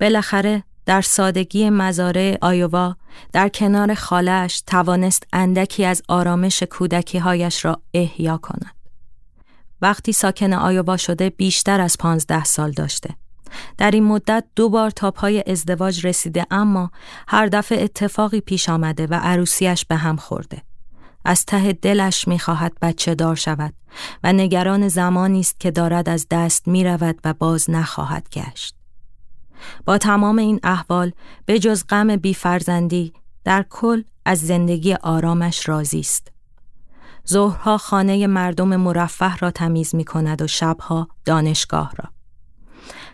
بالاخره 0.00 0.64
در 0.86 1.00
سادگی 1.00 1.70
مزارع 1.70 2.38
آیووا 2.40 2.96
در 3.32 3.48
کنار 3.48 3.94
خالش 3.94 4.62
توانست 4.66 5.26
اندکی 5.32 5.84
از 5.84 6.02
آرامش 6.08 6.62
کودکی 6.62 7.18
هایش 7.18 7.64
را 7.64 7.80
احیا 7.94 8.36
کند. 8.36 8.74
وقتی 9.82 10.12
ساکن 10.12 10.52
آیووا 10.52 10.96
شده 10.96 11.30
بیشتر 11.30 11.80
از 11.80 11.96
پانزده 11.98 12.44
سال 12.44 12.70
داشته. 12.70 13.10
در 13.78 13.90
این 13.90 14.04
مدت 14.04 14.44
دو 14.56 14.68
بار 14.68 14.90
تا 14.90 15.10
پای 15.10 15.44
ازدواج 15.46 16.06
رسیده 16.06 16.46
اما 16.50 16.90
هر 17.28 17.46
دفعه 17.46 17.84
اتفاقی 17.84 18.40
پیش 18.40 18.68
آمده 18.68 19.06
و 19.06 19.14
عروسیش 19.14 19.84
به 19.84 19.96
هم 19.96 20.16
خورده. 20.16 20.62
از 21.24 21.46
ته 21.46 21.72
دلش 21.72 22.28
می‌خواهد 22.28 22.72
بچه 22.82 23.14
دار 23.14 23.36
شود 23.36 23.74
و 24.24 24.32
نگران 24.32 24.88
زمانی 24.88 25.40
است 25.40 25.60
که 25.60 25.70
دارد 25.70 26.08
از 26.08 26.26
دست 26.30 26.68
می 26.68 26.84
رود 26.84 27.18
و 27.24 27.34
باز 27.34 27.70
نخواهد 27.70 28.28
گشت. 28.32 28.81
با 29.84 29.98
تمام 29.98 30.38
این 30.38 30.60
احوال 30.62 31.12
به 31.46 31.58
جز 31.58 31.84
غم 31.88 32.16
بیفرزندی 32.16 33.12
در 33.44 33.64
کل 33.70 34.02
از 34.24 34.40
زندگی 34.40 34.94
آرامش 34.94 35.68
راضی 35.68 36.00
است. 36.00 36.32
ظهرها 37.28 37.78
خانه 37.78 38.26
مردم 38.26 38.76
مرفه 38.76 39.36
را 39.36 39.50
تمیز 39.50 39.94
می 39.94 40.04
کند 40.04 40.42
و 40.42 40.46
شبها 40.46 41.08
دانشگاه 41.24 41.92
را. 41.96 42.10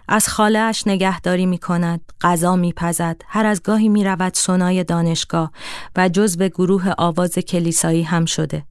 از 0.08 0.28
خالهاش 0.28 0.86
نگهداری 0.86 1.46
می 1.46 1.58
کند، 1.58 2.12
غذا 2.20 2.56
می 2.56 2.72
پزد، 2.72 3.22
هر 3.26 3.46
از 3.46 3.62
گاهی 3.62 3.88
می 3.88 4.04
رود 4.04 4.34
سنای 4.34 4.84
دانشگاه 4.84 5.52
و 5.96 6.08
جزو 6.08 6.48
گروه 6.48 6.92
آواز 6.98 7.32
کلیسایی 7.32 8.02
هم 8.02 8.24
شده. 8.24 8.64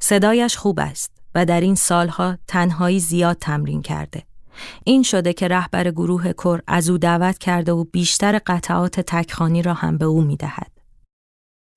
صدایش 0.00 0.56
خوب 0.56 0.80
است 0.80 1.12
و 1.34 1.44
در 1.44 1.60
این 1.60 1.74
سالها 1.74 2.38
تنهایی 2.46 3.00
زیاد 3.00 3.36
تمرین 3.36 3.82
کرده. 3.82 4.27
این 4.84 5.02
شده 5.02 5.32
که 5.32 5.48
رهبر 5.48 5.90
گروه 5.90 6.32
کر 6.32 6.60
از 6.66 6.90
او 6.90 6.98
دعوت 6.98 7.38
کرده 7.38 7.72
و 7.72 7.84
بیشتر 7.84 8.40
قطعات 8.46 9.00
تکخانی 9.00 9.62
را 9.62 9.74
هم 9.74 9.98
به 9.98 10.04
او 10.04 10.20
می 10.22 10.36
دهد. 10.36 10.78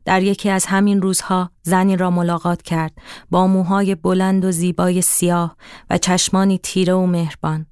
در 0.06 0.24
یکی 0.24 0.50
از 0.50 0.66
همین 0.66 1.02
روزها 1.02 1.52
زنی 1.62 1.98
را 1.98 2.12
ملاقات 2.12 2.62
کرد 2.62 2.94
با 3.32 3.48
موهای 3.48 3.96
بلند 3.96 4.46
و 4.46 4.52
زیبای 4.52 5.02
سیاه 5.02 5.56
و 5.90 5.98
چشمانی 5.98 6.58
تیره 6.58 6.94
و 6.94 7.06
مهربان. 7.06 7.66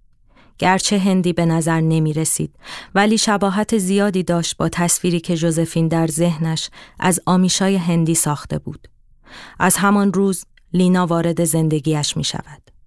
گرچه 0.57 0.99
هندی 0.99 1.33
به 1.33 1.45
نظر 1.45 1.81
نمی 1.81 2.13
رسید 2.13 2.55
ولی 2.95 3.17
شباهت 3.17 3.77
زیادی 3.77 4.23
داشت 4.23 4.57
با 4.57 4.69
تصویری 4.69 5.19
که 5.19 5.35
جوزفین 5.35 5.87
در 5.87 6.07
ذهنش 6.07 6.69
از 6.99 7.19
آمیشای 7.25 7.75
هندی 7.75 8.15
ساخته 8.15 8.59
بود. 8.59 8.87
از 9.59 9.77
همان 9.77 10.13
روز 10.13 10.45
لینا 10.73 11.05
وارد 11.05 11.43
زندگیش 11.43 12.17
می 12.17 12.23
شود. 12.23 12.78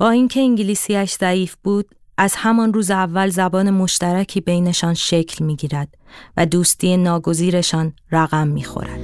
با 0.00 0.10
اینکه 0.10 0.40
انگلیسیش 0.40 1.12
ضعیف 1.12 1.56
بود 1.64 1.86
از 2.18 2.34
همان 2.36 2.72
روز 2.72 2.90
اول 2.90 3.30
زبان 3.30 3.70
مشترکی 3.70 4.40
بینشان 4.40 4.94
شکل 4.94 5.44
می 5.44 5.56
گیرد 5.56 5.88
و 6.36 6.46
دوستی 6.46 6.96
ناگزیرشان 6.96 7.92
رقم 8.12 8.48
می 8.48 8.64
خورد. 8.64 8.98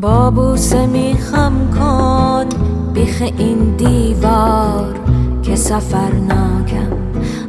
با 0.00 0.30
بوسه 0.30 0.86
می 0.86 1.14
خم 1.14 1.70
کن 1.78 2.48
بیخ 2.92 3.22
این 3.22 3.76
دیوار 3.76 5.00
که 5.42 5.56
سفر 5.56 6.12
ناکم 6.12 6.92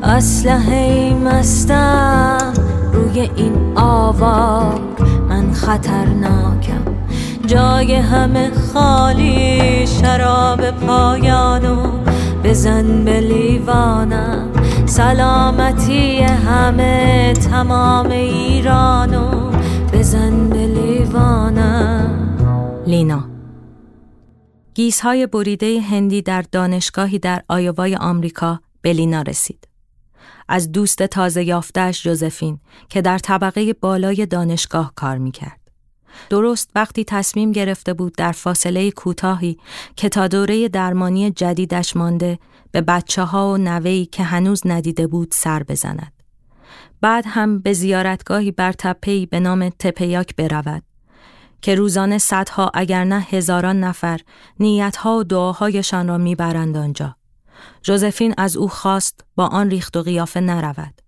اسلحه 0.04 1.14
مستم 1.14 2.54
روی 2.94 3.20
این 3.20 3.78
آوار 3.78 4.82
من 5.30 5.54
خطرناکم 5.54 6.96
جای 7.46 7.96
همه 7.96 8.52
خالی 8.74 9.88
شراب 9.88 10.72
پایانو 10.72 12.09
بزن 12.50 13.06
به 13.06 13.20
لیوانم 13.20 14.52
سلامتی 14.86 16.20
همه 16.20 17.34
تمام 17.34 18.12
ایرانو 18.12 19.52
بزن 19.94 20.50
به 20.50 20.68
لیوانم 20.68 22.38
لینا 22.88 23.30
گیزهای 24.74 25.28
بریده 25.28 25.82
هندی 25.82 26.22
در 26.22 26.42
دانشگاهی 26.52 27.20
در 27.20 27.44
آیوای 27.48 27.96
آمریکا 27.96 28.60
به 28.82 28.94
لینا 28.94 29.22
رسید. 29.22 29.68
از 30.48 30.72
دوست 30.72 31.04
تازه 31.04 31.44
یافتش 31.44 32.04
جوزفین 32.04 32.60
که 32.90 33.02
در 33.02 33.18
طبقه 33.18 33.74
بالای 33.74 34.26
دانشگاه 34.26 34.94
کار 34.96 35.18
می‌کرد. 35.18 35.59
درست 36.30 36.72
وقتی 36.76 37.04
تصمیم 37.04 37.52
گرفته 37.52 37.94
بود 37.94 38.16
در 38.16 38.32
فاصله 38.32 38.92
کوتاهی 38.92 39.58
که 39.96 40.10
تا 40.10 40.28
دوره 40.28 40.68
درمانی 40.70 41.32
جدیدش 41.32 41.96
مانده 41.96 42.40
به 42.72 42.82
بچه 42.82 43.24
ها 43.24 43.54
و 43.54 43.58
نوهی 43.58 44.06
که 44.06 44.24
هنوز 44.24 44.62
ندیده 44.66 45.08
بود 45.08 45.28
سر 45.32 45.64
بزند. 45.64 46.14
بعد 47.02 47.24
هم 47.28 47.60
به 47.60 47.74
زیارتگاهی 47.74 48.52
بر 48.52 48.72
تپهی 48.72 49.26
به 49.26 49.40
نام 49.40 49.70
تپیاک 49.70 50.36
برود 50.36 50.84
که 51.62 51.76
روزانه 51.76 52.18
صدها 52.18 52.72
اگر 52.74 53.04
نه 53.04 53.20
هزاران 53.20 53.80
نفر 53.80 54.20
نیتها 54.60 55.18
و 55.18 55.24
دعاهایشان 55.24 56.08
را 56.08 56.18
می‌برند 56.18 56.78
آنجا. 56.78 57.16
جوزفین 57.82 58.34
از 58.38 58.58
او 58.58 58.68
خواست 58.68 59.26
با 59.36 59.48
آن 59.48 59.70
ریخت 59.70 59.98
و 59.98 60.02
قیافه 60.02 60.40
نرود. 60.40 61.02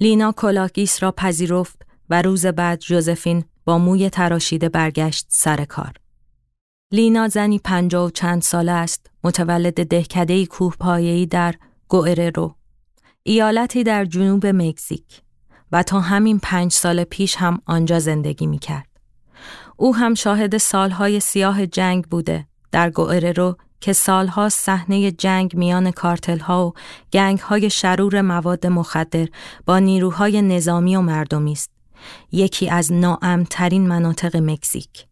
لینا 0.00 0.32
کلاهگیس 0.32 1.02
را 1.02 1.12
پذیرفت 1.12 1.82
و 2.10 2.22
روز 2.22 2.46
بعد 2.46 2.80
جوزفین 2.80 3.44
با 3.64 3.78
موی 3.78 4.10
تراشیده 4.10 4.68
برگشت 4.68 5.26
سر 5.28 5.64
کار. 5.64 5.92
لینا 6.92 7.28
زنی 7.28 7.58
پنجاه 7.58 8.06
و 8.06 8.10
چند 8.10 8.42
ساله 8.42 8.72
است 8.72 9.10
متولد 9.24 9.86
دهکده 9.88 10.46
کوه 10.46 10.74
پایه‌ای 10.80 11.26
در 11.26 11.54
گوئررو 11.88 12.54
ایالتی 13.22 13.84
در 13.84 14.04
جنوب 14.04 14.46
مکزیک 14.46 15.22
و 15.72 15.82
تا 15.82 16.00
همین 16.00 16.38
پنج 16.38 16.72
سال 16.72 17.04
پیش 17.04 17.36
هم 17.36 17.60
آنجا 17.66 17.98
زندگی 17.98 18.46
می 18.46 18.58
کرد. 18.58 18.88
او 19.76 19.96
هم 19.96 20.14
شاهد 20.14 20.56
سالهای 20.56 21.20
سیاه 21.20 21.66
جنگ 21.66 22.04
بوده 22.04 22.46
در 22.72 22.90
گوئررو 22.90 23.56
که 23.80 23.92
سالها 23.92 24.48
صحنه 24.48 25.10
جنگ 25.10 25.56
میان 25.56 25.90
کارتلها 25.90 26.66
و 26.66 26.72
گنگهای 27.12 27.70
شرور 27.70 28.20
مواد 28.20 28.66
مخدر 28.66 29.28
با 29.66 29.78
نیروهای 29.78 30.42
نظامی 30.42 30.96
و 30.96 31.00
مردمی 31.00 31.52
است. 31.52 31.73
یکی 32.32 32.70
از 32.70 32.92
ناامترین 32.92 33.88
مناطق 33.88 34.36
مکزیک. 34.36 35.06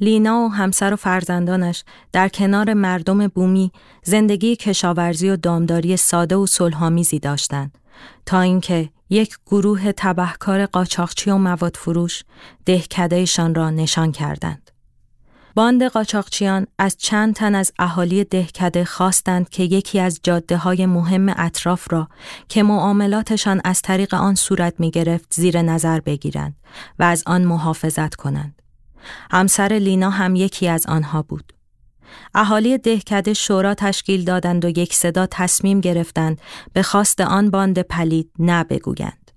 لینا 0.00 0.40
و 0.40 0.48
همسر 0.48 0.92
و 0.92 0.96
فرزندانش 0.96 1.84
در 2.12 2.28
کنار 2.28 2.74
مردم 2.74 3.26
بومی 3.26 3.72
زندگی 4.02 4.56
کشاورزی 4.56 5.30
و 5.30 5.36
دامداری 5.36 5.96
ساده 5.96 6.36
و 6.36 6.46
صلحآمیزی 6.46 7.18
داشتند 7.18 7.78
تا 8.26 8.40
اینکه 8.40 8.90
یک 9.10 9.36
گروه 9.46 9.92
تبهکار 9.92 10.66
قاچاقچی 10.66 11.30
و 11.30 11.36
مواد 11.36 11.76
فروش 11.76 12.22
دهکدهشان 12.64 13.54
را 13.54 13.70
نشان 13.70 14.12
کردند. 14.12 14.70
باند 15.54 15.82
قاچاقچیان 15.82 16.66
از 16.78 16.96
چند 16.96 17.34
تن 17.34 17.54
از 17.54 17.72
اهالی 17.78 18.24
دهکده 18.24 18.84
خواستند 18.84 19.48
که 19.48 19.62
یکی 19.62 20.00
از 20.00 20.20
جاده 20.22 20.56
های 20.56 20.86
مهم 20.86 21.34
اطراف 21.36 21.92
را 21.92 22.08
که 22.48 22.62
معاملاتشان 22.62 23.60
از 23.64 23.82
طریق 23.82 24.14
آن 24.14 24.34
صورت 24.34 24.74
می 24.78 24.90
گرفت 24.90 25.34
زیر 25.34 25.62
نظر 25.62 26.00
بگیرند 26.00 26.56
و 26.98 27.02
از 27.02 27.22
آن 27.26 27.44
محافظت 27.44 28.14
کنند. 28.14 28.62
همسر 29.30 29.68
لینا 29.68 30.10
هم 30.10 30.36
یکی 30.36 30.68
از 30.68 30.86
آنها 30.86 31.22
بود. 31.22 31.52
اهالی 32.34 32.78
دهکده 32.78 33.34
شورا 33.34 33.74
تشکیل 33.74 34.24
دادند 34.24 34.64
و 34.64 34.68
یک 34.68 34.94
صدا 34.94 35.26
تصمیم 35.30 35.80
گرفتند 35.80 36.40
به 36.72 36.82
خواست 36.82 37.20
آن 37.20 37.50
باند 37.50 37.78
پلید 37.78 38.30
نه 38.38 38.64
بگویند. 38.64 39.27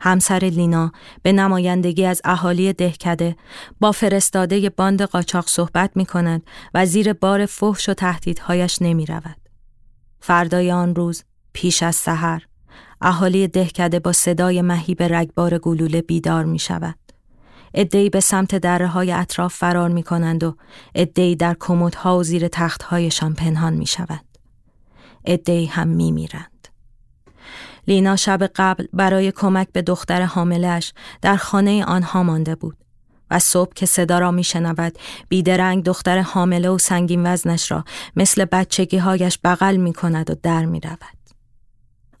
همسر 0.00 0.38
لینا 0.38 0.92
به 1.22 1.32
نمایندگی 1.32 2.04
از 2.04 2.20
اهالی 2.24 2.72
دهکده 2.72 3.36
با 3.80 3.92
فرستاده 3.92 4.70
باند 4.70 5.02
قاچاق 5.02 5.48
صحبت 5.48 5.90
می 5.94 6.06
کند 6.06 6.42
و 6.74 6.86
زیر 6.86 7.12
بار 7.12 7.46
فحش 7.46 7.88
و 7.88 7.94
تهدیدهایش 7.94 8.82
نمی 8.82 9.06
رود. 9.06 9.36
فردای 10.20 10.72
آن 10.72 10.94
روز 10.94 11.24
پیش 11.52 11.82
از 11.82 11.96
سحر 11.96 12.42
اهالی 13.00 13.48
دهکده 13.48 14.00
با 14.00 14.12
صدای 14.12 14.62
مهیب 14.62 15.02
رگبار 15.02 15.58
گلوله 15.58 16.02
بیدار 16.02 16.44
می 16.44 16.58
شود. 16.58 16.94
ادهی 17.74 18.10
به 18.10 18.20
سمت 18.20 18.54
دره 18.54 18.86
های 18.86 19.12
اطراف 19.12 19.54
فرار 19.54 19.88
می 19.88 20.02
کنند 20.02 20.44
و 20.44 20.56
ادهی 20.94 21.36
در 21.36 21.56
کمدها 21.60 22.18
و 22.18 22.22
زیر 22.22 22.48
تختهایشان 22.48 23.34
پنهان 23.34 23.72
می 23.72 23.86
شود. 23.86 24.24
ادهی 25.24 25.66
هم 25.66 25.88
می 25.88 26.12
میرند. 26.12 26.49
لینا 27.90 28.16
شب 28.16 28.42
قبل 28.56 28.86
برای 28.92 29.32
کمک 29.32 29.68
به 29.72 29.82
دختر 29.82 30.22
حاملش 30.22 30.92
در 31.22 31.36
خانه 31.36 31.84
آنها 31.84 32.22
مانده 32.22 32.54
بود 32.54 32.76
و 33.30 33.38
صبح 33.38 33.72
که 33.74 33.86
صدا 33.86 34.18
را 34.18 34.30
می 34.30 34.44
شنود 34.44 34.98
بیدرنگ 35.28 35.84
دختر 35.84 36.18
حامله 36.18 36.68
و 36.68 36.78
سنگین 36.78 37.32
وزنش 37.32 37.70
را 37.70 37.84
مثل 38.16 38.44
بچگی 38.44 38.98
هایش 38.98 39.38
بغل 39.44 39.76
می 39.76 39.92
کند 39.92 40.30
و 40.30 40.34
در 40.42 40.64
می 40.64 40.80
رود. 40.80 41.20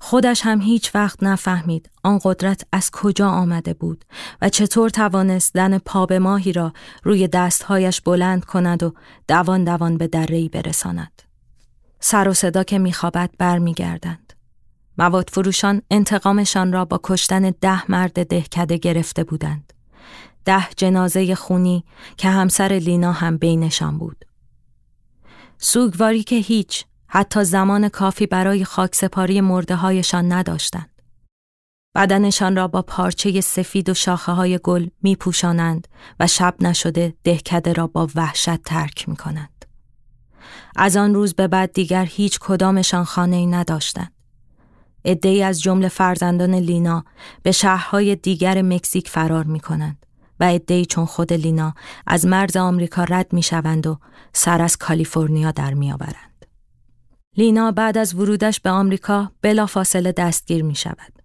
خودش 0.00 0.40
هم 0.44 0.60
هیچ 0.60 0.94
وقت 0.94 1.22
نفهمید 1.22 1.90
آن 2.04 2.20
قدرت 2.24 2.62
از 2.72 2.90
کجا 2.90 3.28
آمده 3.28 3.74
بود 3.74 4.04
و 4.42 4.48
چطور 4.48 4.90
توانست 4.90 5.54
دن 5.54 5.78
پا 5.78 6.06
به 6.06 6.18
ماهی 6.18 6.52
را 6.52 6.72
روی 7.02 7.28
دستهایش 7.28 8.00
بلند 8.00 8.44
کند 8.44 8.82
و 8.82 8.94
دوان 9.28 9.64
دوان 9.64 9.98
به 9.98 10.06
درهی 10.06 10.48
برساند. 10.48 11.22
سر 12.00 12.28
و 12.28 12.34
صدا 12.34 12.64
که 12.64 12.78
میخوابد 12.78 13.30
برمیگردند. 13.38 14.39
مواد 14.98 15.30
فروشان 15.30 15.82
انتقامشان 15.90 16.72
را 16.72 16.84
با 16.84 17.00
کشتن 17.02 17.50
ده 17.50 17.90
مرد 17.90 18.26
دهکده 18.26 18.76
گرفته 18.76 19.24
بودند. 19.24 19.72
ده 20.44 20.66
جنازه 20.76 21.34
خونی 21.34 21.84
که 22.16 22.28
همسر 22.28 22.72
لینا 22.72 23.12
هم 23.12 23.36
بینشان 23.36 23.98
بود. 23.98 24.24
سوگواری 25.58 26.22
که 26.22 26.36
هیچ 26.36 26.84
حتی 27.06 27.44
زمان 27.44 27.88
کافی 27.88 28.26
برای 28.26 28.64
خاکسپاری 28.64 29.40
مرده 29.40 29.74
هایشان 29.74 30.32
نداشتند. 30.32 30.90
بدنشان 31.94 32.56
را 32.56 32.68
با 32.68 32.82
پارچه 32.82 33.40
سفید 33.40 33.88
و 33.88 33.94
شاخه 33.94 34.32
های 34.32 34.60
گل 34.62 34.88
می 35.02 35.16
پوشانند 35.16 35.88
و 36.20 36.26
شب 36.26 36.54
نشده 36.60 37.14
دهکده 37.24 37.72
را 37.72 37.86
با 37.86 38.08
وحشت 38.14 38.62
ترک 38.62 39.08
می 39.08 39.16
کنند. 39.16 39.64
از 40.76 40.96
آن 40.96 41.14
روز 41.14 41.34
به 41.34 41.48
بعد 41.48 41.72
دیگر 41.72 42.04
هیچ 42.04 42.38
کدامشان 42.38 43.04
خانه 43.04 43.36
ای 43.36 43.46
نداشتند. 43.46 44.12
ادهی 45.04 45.42
از 45.42 45.62
جمله 45.62 45.88
فرزندان 45.88 46.54
لینا 46.54 47.04
به 47.42 47.52
شهرهای 47.52 48.16
دیگر 48.16 48.62
مکزیک 48.62 49.08
فرار 49.08 49.44
می 49.44 49.60
کنند 49.60 50.06
و 50.40 50.44
ادهی 50.44 50.86
چون 50.86 51.04
خود 51.04 51.32
لینا 51.32 51.74
از 52.06 52.26
مرز 52.26 52.56
آمریکا 52.56 53.04
رد 53.04 53.32
می 53.32 53.42
شوند 53.42 53.86
و 53.86 53.98
سر 54.32 54.62
از 54.62 54.76
کالیفرنیا 54.76 55.50
در 55.50 55.74
می 55.74 55.92
آورند. 55.92 56.46
لینا 57.36 57.72
بعد 57.72 57.98
از 57.98 58.14
ورودش 58.14 58.60
به 58.60 58.70
آمریکا 58.70 59.32
بلافاصله 59.42 60.12
دستگیر 60.12 60.64
می 60.64 60.74
شود. 60.74 61.19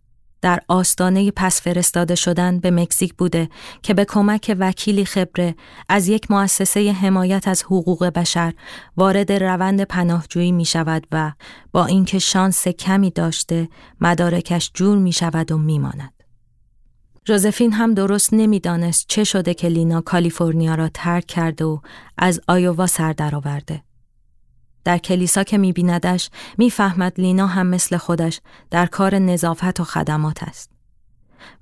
در 0.45 0.59
آستانه 0.67 1.31
پس 1.31 1.61
فرستاده 1.61 2.15
شدن 2.15 2.59
به 2.59 2.71
مکزیک 2.71 3.13
بوده 3.13 3.49
که 3.81 3.93
به 3.93 4.05
کمک 4.05 4.55
وکیلی 4.59 5.05
خبره 5.05 5.55
از 5.89 6.07
یک 6.07 6.31
مؤسسه 6.31 6.91
حمایت 6.91 7.47
از 7.47 7.63
حقوق 7.63 8.05
بشر 8.05 8.53
وارد 8.97 9.31
روند 9.31 9.81
پناهجویی 9.81 10.51
می 10.51 10.65
شود 10.65 11.07
و 11.11 11.31
با 11.71 11.85
اینکه 11.85 12.19
شانس 12.19 12.67
کمی 12.67 13.11
داشته 13.11 13.69
مدارکش 14.01 14.71
جور 14.73 14.97
می 14.97 15.11
شود 15.11 15.51
و 15.51 15.57
می 15.57 15.79
ماند. 15.79 16.13
جوزفین 17.25 17.73
هم 17.73 17.93
درست 17.93 18.33
نمی‌دانست 18.33 19.05
چه 19.07 19.23
شده 19.23 19.53
که 19.53 19.67
لینا 19.67 20.01
کالیفرنیا 20.01 20.75
را 20.75 20.89
ترک 20.93 21.25
کرده 21.25 21.65
و 21.65 21.79
از 22.17 22.41
آیووا 22.47 22.87
سر 22.87 23.13
درآورده. 23.13 23.84
در 24.85 24.97
کلیسا 24.97 25.43
که 25.43 25.57
میبیندش 25.57 26.29
می‌فهمد 26.57 27.13
لینا 27.17 27.47
هم 27.47 27.67
مثل 27.67 27.97
خودش 27.97 28.39
در 28.71 28.85
کار 28.85 29.15
نظافت 29.15 29.79
و 29.79 29.83
خدمات 29.83 30.43
است. 30.43 30.71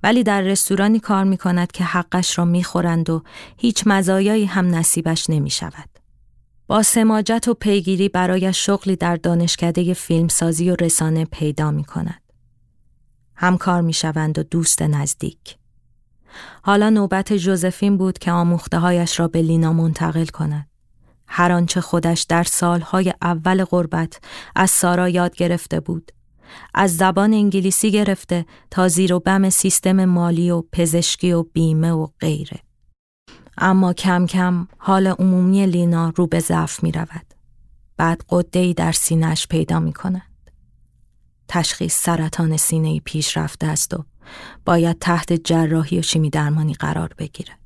ولی 0.02 0.22
در 0.22 0.40
رستورانی 0.40 1.00
کار 1.00 1.24
می 1.24 1.36
کند 1.36 1.72
که 1.72 1.84
حقش 1.84 2.38
را 2.38 2.44
می‌خورند 2.44 3.10
و 3.10 3.22
هیچ 3.56 3.82
مزایایی 3.86 4.44
هم 4.44 4.74
نصیبش 4.74 5.30
نمی 5.30 5.50
شود. 5.50 5.88
با 6.66 6.82
سماجت 6.82 7.48
و 7.48 7.54
پیگیری 7.54 8.08
برای 8.08 8.52
شغلی 8.52 8.96
در 8.96 9.16
دانشکده 9.16 9.94
فیلمسازی 9.94 10.70
و 10.70 10.76
رسانه 10.80 11.24
پیدا 11.24 11.70
می 11.70 11.84
کند. 11.84 12.20
همکار 13.36 13.80
می 13.80 13.92
شوند 13.92 14.38
و 14.38 14.42
دوست 14.42 14.82
نزدیک. 14.82 15.56
حالا 16.62 16.90
نوبت 16.90 17.32
جوزفین 17.32 17.96
بود 17.96 18.18
که 18.18 18.32
آموخته 18.32 18.78
هایش 18.78 19.20
را 19.20 19.28
به 19.28 19.42
لینا 19.42 19.72
منتقل 19.72 20.26
کند. 20.26 20.73
هر 21.26 21.52
آنچه 21.52 21.80
خودش 21.80 22.22
در 22.22 22.42
سالهای 22.42 23.14
اول 23.22 23.64
غربت 23.64 24.20
از 24.56 24.70
سارا 24.70 25.08
یاد 25.08 25.36
گرفته 25.36 25.80
بود. 25.80 26.12
از 26.74 26.96
زبان 26.96 27.32
انگلیسی 27.32 27.90
گرفته 27.90 28.46
تا 28.70 28.88
زیر 28.88 29.12
و 29.12 29.20
بم 29.20 29.50
سیستم 29.50 30.04
مالی 30.04 30.50
و 30.50 30.62
پزشکی 30.72 31.32
و 31.32 31.42
بیمه 31.42 31.92
و 31.92 32.06
غیره. 32.20 32.60
اما 33.58 33.92
کم 33.92 34.26
کم 34.26 34.68
حال 34.78 35.06
عمومی 35.06 35.66
لینا 35.66 36.12
رو 36.16 36.26
به 36.26 36.40
ضعف 36.40 36.82
می 36.82 36.92
رود. 36.92 37.34
بعد 37.96 38.24
قده 38.28 38.72
در 38.72 38.92
سینهش 38.92 39.46
پیدا 39.46 39.80
می 39.80 39.92
کند. 39.92 40.22
تشخیص 41.48 42.02
سرطان 42.02 42.56
سینه 42.56 43.00
پیش 43.00 43.36
رفته 43.36 43.66
است 43.66 43.94
و 43.94 44.04
باید 44.64 44.98
تحت 44.98 45.32
جراحی 45.32 45.98
و 45.98 46.02
شیمی 46.02 46.30
درمانی 46.30 46.74
قرار 46.74 47.14
بگیرد. 47.18 47.63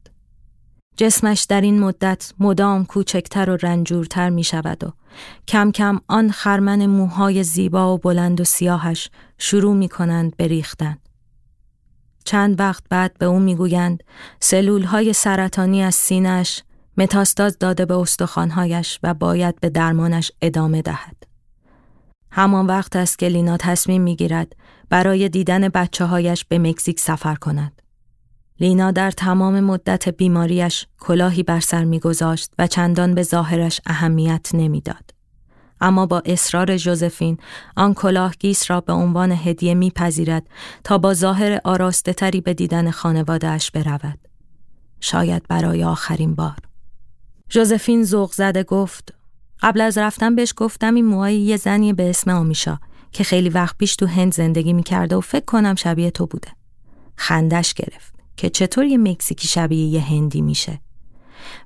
جسمش 1.01 1.43
در 1.43 1.61
این 1.61 1.81
مدت 1.81 2.33
مدام 2.39 2.85
کوچکتر 2.85 3.51
و 3.51 3.57
رنجورتر 3.57 4.31
می 4.31 4.45
شود 4.45 4.85
و 4.85 4.93
کم 5.49 5.71
کم 5.71 6.01
آن 6.09 6.31
خرمن 6.31 6.87
موهای 6.87 7.45
زیبا 7.45 7.95
و 7.95 7.99
بلند 7.99 8.41
و 8.41 8.45
سیاهش 8.45 9.11
شروع 9.39 9.75
می 9.75 9.89
کنند 9.89 10.37
بریختن. 10.37 10.99
چند 12.25 12.61
وقت 12.61 12.85
بعد 12.91 13.19
به 13.19 13.27
او 13.27 13.39
می‌گویند 13.39 14.03
سلول 14.41 14.83
های 14.83 15.13
سرطانی 15.13 15.83
از 15.83 15.95
سینش 15.95 16.63
متاستاز 16.97 17.59
داده 17.59 17.85
به 17.85 17.95
استخوانهایش 17.95 18.99
و 19.03 19.15
باید 19.15 19.61
به 19.61 19.71
درمانش 19.71 20.33
ادامه 20.43 20.83
دهد. 20.83 21.17
همان 22.31 22.67
وقت 22.67 22.97
است 22.97 23.19
که 23.19 23.29
لینا 23.29 23.57
تصمیم 23.57 24.03
می‌گیرد 24.03 24.57
برای 24.91 25.29
دیدن 25.29 25.69
بچه 25.69 26.05
هایش 26.05 26.45
به 26.45 26.59
مکزیک 26.59 27.01
سفر 27.01 27.35
کند. 27.35 27.83
لینا 28.61 28.91
در 28.91 29.11
تمام 29.11 29.61
مدت 29.61 30.09
بیماریش 30.09 30.87
کلاهی 30.99 31.43
بر 31.43 31.61
سر 31.61 31.85
میگذاشت 31.85 32.53
و 32.59 32.67
چندان 32.67 33.15
به 33.15 33.23
ظاهرش 33.23 33.81
اهمیت 33.87 34.51
نمی‌داد. 34.55 35.11
اما 35.81 36.07
با 36.07 36.23
اصرار 36.25 36.77
جوزفین 36.77 37.39
آن 37.77 37.95
کلاهگیس 37.95 38.71
را 38.71 38.81
به 38.81 38.93
عنوان 38.93 39.33
هدیه 39.33 39.75
میپذیرد 39.75 40.47
تا 40.85 40.99
با 40.99 41.15
ظاهر 41.15 41.61
آراسته 41.65 42.13
تری 42.13 42.41
به 42.41 42.55
دیدن 42.55 42.91
خانوادهش 42.91 43.71
برود. 43.71 44.19
شاید 45.01 45.43
برای 45.49 45.85
آخرین 45.85 46.35
بار. 46.35 46.57
جوزفین 47.49 48.05
ذوق 48.05 48.33
زده 48.33 48.63
گفت 48.63 49.15
قبل 49.63 49.81
از 49.81 49.99
رفتن 49.99 50.35
بهش 50.35 50.55
گفتم 50.57 50.95
این 50.95 51.05
موهای 51.05 51.41
یه 51.41 51.57
زنی 51.57 51.93
به 51.93 52.11
اسم 52.11 52.31
آمیشا 52.31 52.79
که 53.13 53.25
خیلی 53.25 53.49
وقت 53.49 53.79
پیش 53.79 53.97
تو 53.97 54.07
هند 54.07 54.35
زندگی 54.35 54.73
می‌کرده 54.73 55.17
و 55.17 55.21
فکر 55.21 55.45
کنم 55.45 55.75
شبیه 55.75 56.11
تو 56.11 56.27
بوده. 56.27 56.49
خندش 57.17 57.75
گرفت 57.75 58.18
که 58.39 58.51
چطور 58.51 58.85
یه 58.85 58.99
مکزیکی 58.99 59.49
شبیه 59.49 59.87
یه 59.87 60.01
هندی 60.01 60.41
میشه. 60.41 60.81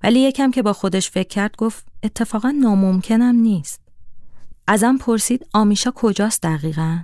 ولی 0.03 0.21
یکم 0.21 0.51
که 0.51 0.63
با 0.63 0.73
خودش 0.73 1.11
فکر 1.11 1.29
کرد 1.29 1.57
گفت 1.57 1.87
اتفاقا 2.03 2.51
ناممکنم 2.51 3.37
نیست. 3.37 3.81
ازم 4.67 4.97
پرسید 4.97 5.47
آمیشا 5.53 5.91
کجاست 5.95 6.43
دقیقا؟ 6.43 7.01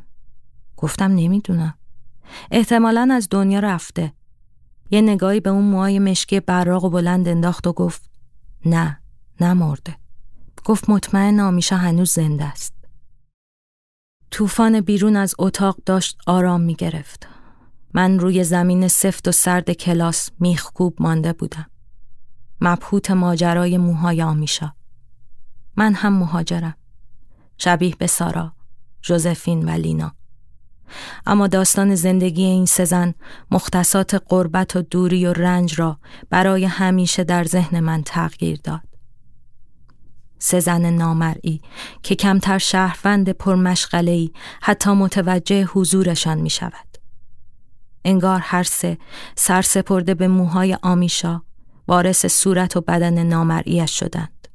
گفتم 0.76 1.04
نمی‌دونم. 1.04 1.74
احتمالا 2.50 3.09
از 3.12 3.28
دنیا 3.31 3.61
رفته. 3.61 4.12
یه 4.90 5.00
نگاهی 5.00 5.40
به 5.40 5.50
اون 5.50 5.64
موهای 5.64 5.98
مشکی 5.98 6.40
براق 6.40 6.85
و 6.85 6.90
بلند 6.90 7.28
انداخت 7.28 7.66
و 7.66 7.72
گفت 7.72 8.11
نه 8.64 9.00
نمرده. 9.40 9.96
گفت 10.64 10.90
مطمئن 10.90 11.40
آمیشا 11.40 11.76
هنوز 11.76 12.11
زنده 12.11 12.44
است. 12.44 12.74
طوفان 14.31 14.81
بیرون 14.81 15.16
از 15.16 15.35
اتاق 15.38 15.76
داشت 15.87 16.18
آرام 16.26 16.61
می 16.61 16.74
گرفت. 16.74 17.38
من 17.94 18.18
روی 18.18 18.44
زمین 18.44 18.88
سفت 18.88 19.29
و 19.29 19.33
سرد 19.33 19.70
کلاس 19.70 20.31
میخکوب 20.40 20.96
مانده 21.03 21.33
بودم. 21.33 21.66
مبهوت 22.61 23.11
ماجرای 23.11 23.79
موهای 23.79 24.22
آمیشا. 24.22 24.72
من 25.77 25.94
هم 25.94 26.12
مهاجرم. 26.12 26.77
شبیه 27.59 27.94
به 27.98 28.07
سارا، 28.07 28.53
جوزفین 29.03 29.68
و 29.68 29.70
لینا. 29.70 30.14
اما 31.27 31.46
داستان 31.46 31.94
زندگی 31.94 32.44
این 32.44 32.66
سه 32.66 32.85
زن 32.85 33.14
مختصات 33.51 34.14
قربت 34.14 34.77
و 34.77 34.83
دوری 34.83 35.27
و 35.27 35.33
رنج 35.33 35.81
را 35.81 35.98
برای 36.31 36.64
همیشه 36.64 37.24
در 37.24 37.44
ذهن 37.44 37.81
من 37.81 38.03
تغییر 38.03 38.61
داد. 38.64 38.88
سه 40.38 40.61
زن 40.61 40.90
نامرئی 40.90 41.61
که 42.03 42.14
کمتر 42.14 42.59
شهروند 42.59 43.31
پرمشغلهی 43.31 44.33
حتی 44.62 44.90
متوجه 44.90 45.64
حضورشان 45.64 46.38
می 46.38 46.51
شود. 46.51 46.88
انگار 48.05 48.41
هر 48.43 48.63
سه 48.63 48.99
سرسپرده 49.37 50.15
به 50.15 50.29
موهای 50.29 50.79
آمیشا 50.83 51.43
وارث 51.89 52.27
صورت 52.27 52.77
و 52.77 52.81
بدن 52.81 53.23
نامرئیش 53.23 53.99
شدند. 53.99 54.49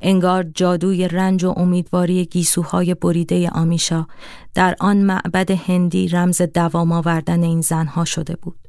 انگار 0.00 0.42
جادوی 0.42 1.08
رنج 1.08 1.44
و 1.44 1.54
امیدواری 1.56 2.26
گیسوهای 2.26 2.94
بریده 2.94 3.50
آمیشا 3.50 4.06
در 4.54 4.76
آن 4.80 4.96
معبد 4.96 5.50
هندی 5.50 6.08
رمز 6.08 6.42
دوام 6.42 6.92
آوردن 6.92 7.42
این 7.42 7.60
زنها 7.60 8.04
شده 8.04 8.36
بود. 8.36 8.68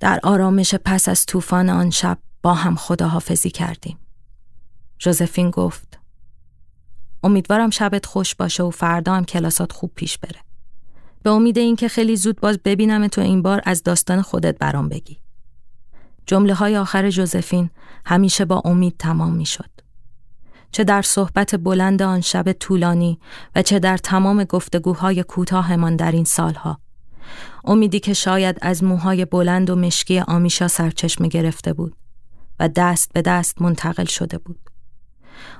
در 0.00 0.20
آرامش 0.22 0.74
پس 0.74 1.08
از 1.08 1.26
طوفان 1.26 1.68
آن 1.68 1.90
شب 1.90 2.18
با 2.42 2.54
هم 2.54 2.76
خداحافظی 2.76 3.50
کردیم. 3.50 3.98
جوزفین 4.98 5.50
گفت 5.50 5.98
امیدوارم 7.22 7.70
شبت 7.70 8.06
خوش 8.06 8.34
باشه 8.34 8.62
و 8.62 8.70
فردا 8.70 9.14
هم 9.14 9.24
کلاسات 9.24 9.72
خوب 9.72 9.92
پیش 9.94 10.18
بره. 10.18 10.49
به 11.22 11.30
امید 11.30 11.58
اینکه 11.58 11.88
خیلی 11.88 12.16
زود 12.16 12.40
باز 12.40 12.58
ببینم 12.64 13.08
تو 13.08 13.20
این 13.20 13.42
بار 13.42 13.60
از 13.64 13.82
داستان 13.82 14.22
خودت 14.22 14.58
برام 14.58 14.88
بگی. 14.88 15.18
جمله 16.26 16.54
های 16.54 16.76
آخر 16.76 17.10
جوزفین 17.10 17.70
همیشه 18.06 18.44
با 18.44 18.62
امید 18.64 18.94
تمام 18.98 19.32
می 19.32 19.46
شد. 19.46 19.70
چه 20.72 20.84
در 20.84 21.02
صحبت 21.02 21.54
بلند 21.54 22.02
آن 22.02 22.20
شب 22.20 22.52
طولانی 22.52 23.18
و 23.56 23.62
چه 23.62 23.78
در 23.78 23.96
تمام 23.96 24.44
گفتگوهای 24.44 25.22
کوتاهمان 25.22 25.96
در 25.96 26.12
این 26.12 26.24
سالها. 26.24 26.80
امیدی 27.64 28.00
که 28.00 28.14
شاید 28.14 28.58
از 28.62 28.84
موهای 28.84 29.24
بلند 29.24 29.70
و 29.70 29.76
مشکی 29.76 30.18
آمیشا 30.20 30.68
سرچشمه 30.68 31.28
گرفته 31.28 31.72
بود 31.72 31.96
و 32.60 32.68
دست 32.68 33.12
به 33.12 33.22
دست 33.22 33.62
منتقل 33.62 34.04
شده 34.04 34.38
بود. 34.38 34.60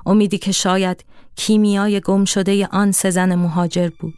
امیدی 0.06 0.38
که 0.38 0.52
شاید 0.52 1.04
کیمیای 1.36 2.00
گم 2.00 2.24
شده 2.24 2.66
آن 2.66 2.92
سه 2.92 3.10
زن 3.10 3.34
مهاجر 3.34 3.90
بود. 4.00 4.14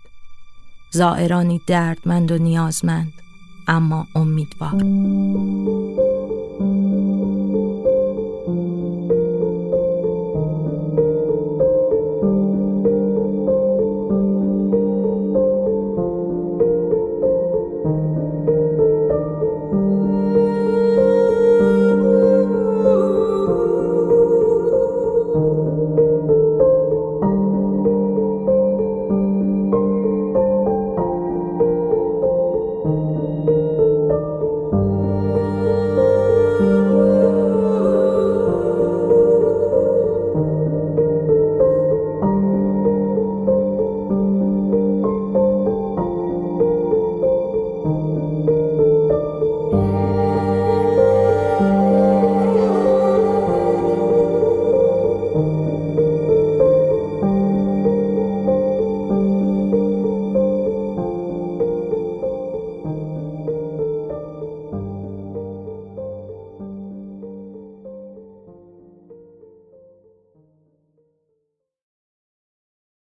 زائرانی 0.94 1.60
دردمند 1.66 2.32
و 2.32 2.38
نیازمند 2.38 3.12
اما 3.68 4.06
امیدوار. 4.14 4.82